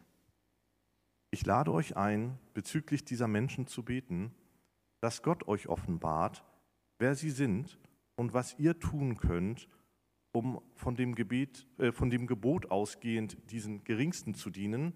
Ich 1.32 1.46
lade 1.46 1.72
euch 1.72 1.96
ein, 1.96 2.38
bezüglich 2.54 3.06
dieser 3.06 3.28
Menschen 3.28 3.68
zu 3.68 3.84
beten, 3.84 4.34
dass 5.02 5.22
Gott 5.24 5.48
euch 5.48 5.68
offenbart, 5.68 6.44
wer 7.00 7.16
sie 7.16 7.32
sind 7.32 7.78
und 8.16 8.34
was 8.34 8.58
ihr 8.58 8.80
tun 8.80 9.18
könnt, 9.18 9.68
um 10.32 10.62
von 10.76 10.96
dem, 10.96 11.16
Gebet, 11.16 11.68
äh, 11.78 11.92
von 11.92 12.10
dem 12.10 12.28
Gebot 12.28 12.72
ausgehend 12.72 13.38
diesen 13.52 13.84
Geringsten 13.84 14.34
zu 14.34 14.50
dienen, 14.50 14.94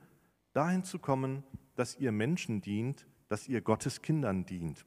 dahin 0.54 0.84
zu 0.84 1.00
kommen, 1.00 1.44
dass 1.76 1.98
ihr 1.98 2.12
Menschen 2.12 2.62
dient, 2.62 3.06
dass 3.28 3.48
ihr 3.48 3.62
Gottes 3.62 4.02
Kindern 4.02 4.46
dient. 4.46 4.86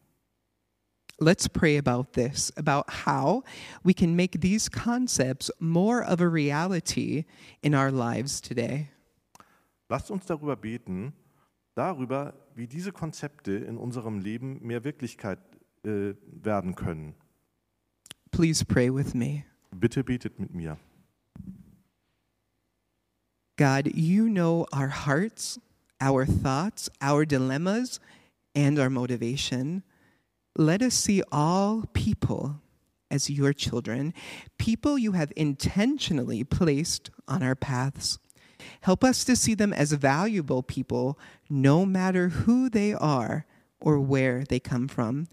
Let's 1.21 1.49
pray 1.49 1.77
about 1.79 2.13
this, 2.13 2.53
about 2.57 2.85
how 3.05 3.43
we 3.83 3.93
can 3.93 4.15
make 4.15 4.39
these 4.41 4.71
concepts 4.71 5.51
more 5.59 6.01
of 6.05 6.21
a 6.21 6.29
reality 6.29 7.25
in 7.61 7.75
our 7.75 7.91
lives 7.91 8.41
today. 8.41 8.89
Lasst 9.89 10.11
uns 10.13 10.27
darüber 10.27 10.55
beten, 10.55 11.13
darüber, 11.79 12.35
wie 12.55 12.67
diese 12.67 12.93
Konzepte 12.93 13.53
in 13.53 13.79
unserem 13.79 14.19
Leben 14.19 14.59
mehr 14.67 14.85
Wirklichkeit 14.85 15.38
äh, 15.85 16.14
werden 16.43 16.75
können. 16.75 17.14
Please 18.31 18.64
pray 18.64 18.93
with 18.93 19.14
me. 19.14 19.45
Bitte 19.71 20.03
betet 20.03 20.38
mit 20.38 20.53
mir. 20.55 20.79
God, 23.57 23.88
you 23.95 24.29
know 24.29 24.67
our 24.73 24.88
hearts, 25.07 25.61
our 26.01 26.27
thoughts, 26.27 26.91
our 27.01 27.25
dilemmas, 27.25 28.01
and 28.55 28.79
our 28.79 28.91
motivation. 28.91 29.83
Let 30.57 30.83
us 30.83 30.95
see 30.95 31.23
all 31.31 31.85
people 31.93 32.61
as 33.11 33.31
your 33.31 33.53
children, 33.53 34.12
people 34.59 34.99
you 34.99 35.12
have 35.12 35.33
intentionally 35.37 36.45
placed 36.45 37.11
on 37.27 37.43
our 37.43 37.55
paths. 37.55 38.19
Help 38.83 39.05
us 39.05 39.25
to 39.25 39.37
see 39.37 39.55
them 39.55 39.73
as 39.73 39.92
valuable 39.92 40.62
people, 40.62 41.18
no 41.49 41.87
matter 41.87 42.29
who 42.29 42.68
they 42.68 42.92
are 42.92 43.47
or 43.81 44.01
where 44.01 44.44
they 44.44 44.61
come 44.61 44.88
from. 44.88 45.29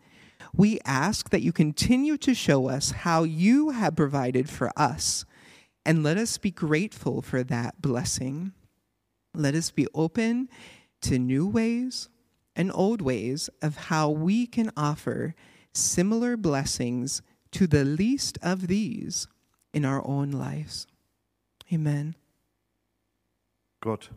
We 0.55 0.79
ask 0.85 1.29
that 1.29 1.41
you 1.41 1.51
continue 1.51 2.17
to 2.17 2.33
show 2.33 2.69
us 2.69 2.91
how 2.91 3.23
you 3.23 3.71
have 3.71 3.95
provided 3.95 4.49
for 4.49 4.71
us, 4.77 5.25
and 5.85 6.03
let 6.03 6.17
us 6.17 6.37
be 6.37 6.51
grateful 6.51 7.21
for 7.21 7.43
that 7.43 7.81
blessing. 7.81 8.53
Let 9.33 9.55
us 9.55 9.71
be 9.71 9.87
open 9.93 10.49
to 11.01 11.19
new 11.19 11.47
ways 11.47 12.09
and 12.55 12.71
old 12.73 13.01
ways 13.01 13.49
of 13.61 13.75
how 13.75 14.09
we 14.09 14.47
can 14.47 14.71
offer 14.77 15.35
similar 15.73 16.37
blessings 16.37 17.21
to 17.51 17.67
the 17.67 17.83
least 17.83 18.37
of 18.41 18.67
these 18.67 19.27
in 19.73 19.83
our 19.83 20.05
own 20.07 20.31
lives. 20.31 20.87
Amen. 21.73 22.15
Gott, 23.85 24.11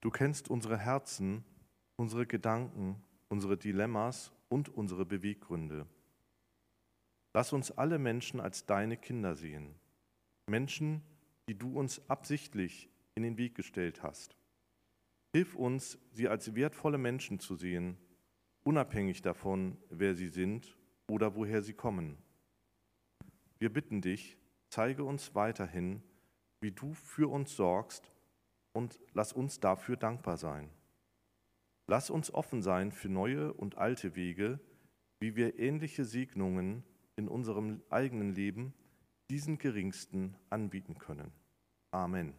du 0.00 0.08
kennst 0.08 0.48
unsere 0.48 0.78
Herzen, 0.78 1.44
unsere 1.96 2.24
Gedanken, 2.24 2.96
unsere 3.28 3.58
Dilemmas 3.58 4.32
und 4.48 4.70
unsere 4.70 5.04
Beweggründe. 5.04 5.86
Lass 7.34 7.52
uns 7.52 7.70
alle 7.72 7.98
Menschen 7.98 8.40
als 8.40 8.64
deine 8.64 8.96
Kinder 8.96 9.34
sehen. 9.34 9.74
Menschen, 10.46 11.02
die 11.46 11.58
du 11.58 11.78
uns 11.78 12.00
absichtlich 12.08 12.88
in 13.14 13.22
den 13.22 13.36
Weg 13.36 13.54
gestellt 13.54 14.02
hast. 14.02 14.34
Hilf 15.34 15.56
uns, 15.56 15.98
sie 16.12 16.28
als 16.28 16.54
wertvolle 16.54 16.96
Menschen 16.96 17.38
zu 17.38 17.54
sehen, 17.54 17.98
unabhängig 18.64 19.20
davon, 19.20 19.76
wer 19.90 20.14
sie 20.14 20.28
sind 20.28 20.74
oder 21.06 21.34
woher 21.34 21.62
sie 21.62 21.74
kommen. 21.74 22.16
Wir 23.58 23.70
bitten 23.70 24.00
dich, 24.00 24.38
zeige 24.70 25.04
uns 25.04 25.34
weiterhin, 25.34 26.02
wie 26.62 26.72
du 26.72 26.94
für 26.94 27.30
uns 27.30 27.54
sorgst 27.54 28.10
und 28.72 29.00
lass 29.12 29.32
uns 29.32 29.60
dafür 29.60 29.96
dankbar 29.96 30.36
sein. 30.36 30.70
Lass 31.86 32.10
uns 32.10 32.32
offen 32.32 32.62
sein 32.62 32.92
für 32.92 33.08
neue 33.08 33.52
und 33.52 33.76
alte 33.76 34.14
Wege, 34.14 34.60
wie 35.20 35.36
wir 35.36 35.58
ähnliche 35.58 36.04
Segnungen 36.04 36.84
in 37.16 37.28
unserem 37.28 37.82
eigenen 37.90 38.34
Leben 38.34 38.74
diesen 39.30 39.58
Geringsten 39.58 40.36
anbieten 40.50 40.98
können. 40.98 41.32
Amen. 41.90 42.34